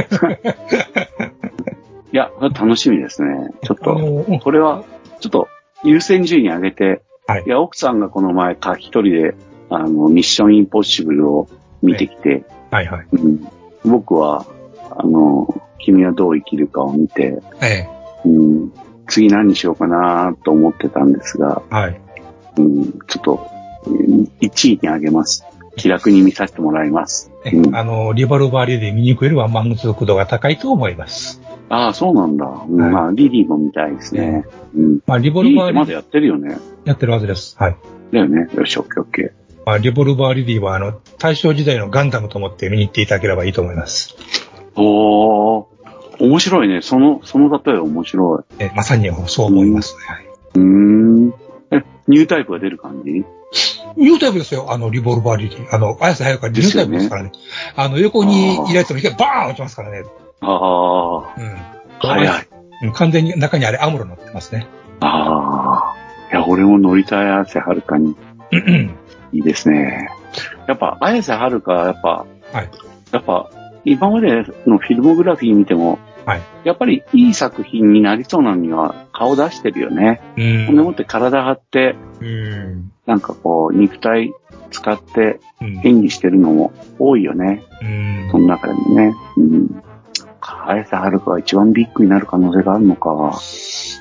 [2.11, 3.49] いや、楽しみですね。
[3.63, 4.83] ちょっあと、これは、
[5.19, 5.47] ちょっと
[5.83, 9.35] 優先順位上げて、はいいや、奥さんがこの前か一人で、
[9.69, 11.47] あの、ミッションインポッシブルを
[11.81, 13.07] 見てきて、はいはい。
[13.11, 13.47] うん、
[13.85, 14.45] 僕は、
[14.97, 17.87] あの、君はどう生きるかを見て、え
[18.25, 18.71] うん、
[19.07, 21.75] 次何にしようかなと思ってたんですが、え。
[21.75, 22.01] はい。
[22.57, 23.47] うん、ちょっと、
[23.85, 25.45] うん1位に上げます。
[25.77, 27.31] 気楽に見させてもらいます。
[27.51, 31.41] えうんあの、リボルバーリで見にくいよりは満足度が高いと思います。
[31.69, 32.45] ああ、そうなんだ。
[32.45, 34.45] うんはいまあ、リリーも見たいですね。
[34.75, 34.99] うん。
[35.05, 36.57] まあ、リボリルバーリーリまだやってるよね。
[36.85, 37.55] やってるはずです。
[37.59, 37.77] はい。
[38.11, 38.47] だよね。
[38.55, 39.31] よし、オッケーオッケー。
[39.65, 44.15] まあ、リボルバーリリーは、あの、大正時代のガンダムと思って見に行っていただければいいと思います。
[44.75, 45.65] おー、
[46.19, 46.81] 面白いね。
[46.81, 48.53] その、その例え面白い。
[48.59, 50.05] えまさにそう思いますね。
[50.05, 50.25] はい
[50.55, 51.33] うーん。
[51.71, 53.25] え、ニュータイプが出る感じ？
[53.97, 55.75] ニュータイプですよ、あの、リボルバーリリー。
[55.75, 57.31] あの、綾瀬はるかニュータイプですからね。
[57.75, 60.03] あの、横にいるやつも一回バーン落ちますからね。
[60.41, 61.57] ああ、うん。
[61.99, 62.47] 早い。
[62.83, 64.67] うん完全に中にあれアムロ乗ってますね。
[64.99, 65.95] ああ。
[66.31, 68.15] いや、俺も乗りたい綾瀬はるかに。
[68.51, 68.95] うんうん。
[69.33, 70.09] いいですね。
[70.67, 72.69] やっぱ、綾瀬はるか、やっぱ、はい。
[73.11, 73.49] やっぱ、
[73.83, 76.41] 今までのフィルモグラフィー見ても、はい。
[76.65, 80.21] やっぱりいい作品になりそうなのには顔出してるよね。
[80.35, 80.83] うほんでん。
[80.83, 82.91] もって体張って、うん。
[83.05, 84.33] なんかこう、肉体
[84.69, 85.81] 使ってうん。
[85.85, 87.63] 演技してるのも多いよね。
[87.81, 89.15] うんその中でもね。
[89.37, 89.83] うん。
[90.65, 93.39] 綾瀬はるかが一番ビッグになる可能性があるのか。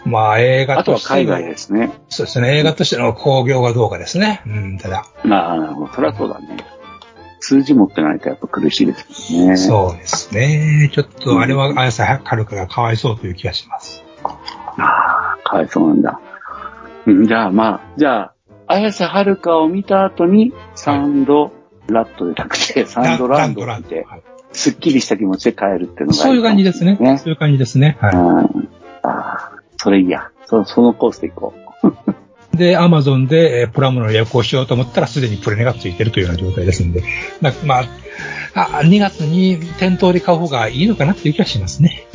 [0.04, 1.92] まあ、映画あとはとしての海外ですね。
[2.08, 2.58] そうですね。
[2.58, 4.42] 映画としての興行がどうかですね。
[4.46, 5.06] うん、ただ。
[5.24, 5.92] まあ、なるほど。
[5.92, 6.56] そりゃそうだね。
[7.40, 9.56] 数字持ってないとやっぱ苦しいですよね。
[9.56, 10.90] そうですね。
[10.92, 14.04] ちょっと、あれは綾瀬はるかがかわいそうという気がします。
[14.24, 16.20] ああ、かわいそうなんだ。
[17.06, 18.34] うんじゃあまあ、じゃあ、
[18.66, 21.52] 綾瀬はるかを見た後に、サンド
[21.88, 24.22] ラットでなくて、サンドランドを見て、はい
[24.56, 26.96] すっきりした気持ちで帰るっていうのがそういう感じですね。
[26.96, 27.98] ねそういう感じですね。
[28.00, 28.68] はうん。
[29.02, 30.30] ああ、それいいや。
[30.46, 32.25] そそのコースで行こい。
[32.56, 37.02] で、アマゾンで、えープラモの予約をしようと思ったら、すでにプレネがついてるというような状態ですんで。
[37.40, 42.06] まあ、まあ、あ2月に店頭で買う方がいいのかなっていう気がしますね。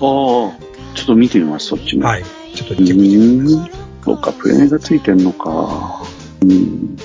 [0.00, 0.04] う。
[0.04, 2.06] おーちょっと見てみます、そっちも。
[2.06, 2.24] はい。
[2.54, 3.82] ちょっとうチェックしてみます。
[4.04, 6.02] そうか、プレネがついてんのか。
[6.42, 6.96] うん。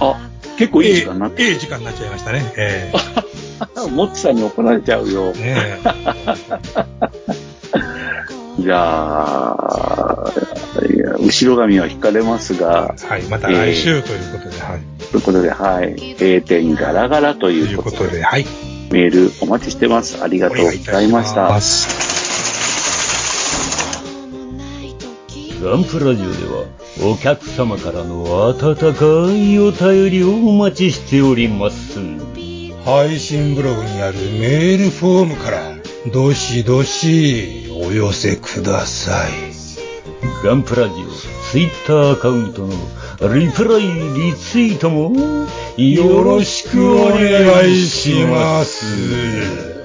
[0.00, 2.52] あ、結構いい時間になってええ時間になっちゃいましたね。
[2.56, 2.92] え
[3.92, 5.40] モッチさんに怒られちゃうよえ。
[5.40, 5.80] ね
[8.60, 10.32] じゃあ、
[11.20, 13.22] 後ろ髪は引かれますが、えはい。
[13.24, 14.80] また来週ということで、はい。
[15.10, 16.14] ということで、はい。
[16.18, 18.46] 閉店ガラガラとといいううこで、こととで、はい。
[18.90, 20.22] メールお待ちしてます。
[20.22, 21.60] ありがとうございました。
[25.62, 26.64] ガンプラジオでは
[27.04, 31.98] お客様からの温かいお便りをお待ちしております。
[32.84, 35.60] 配信ブログにあるメールフォームから、
[36.12, 39.49] どしどしお寄せください。
[40.44, 41.06] ガンプラジオ
[41.50, 42.72] ツイッターアカウントの
[43.34, 45.12] リプライリツイートも
[45.76, 49.80] よろしくお願いします。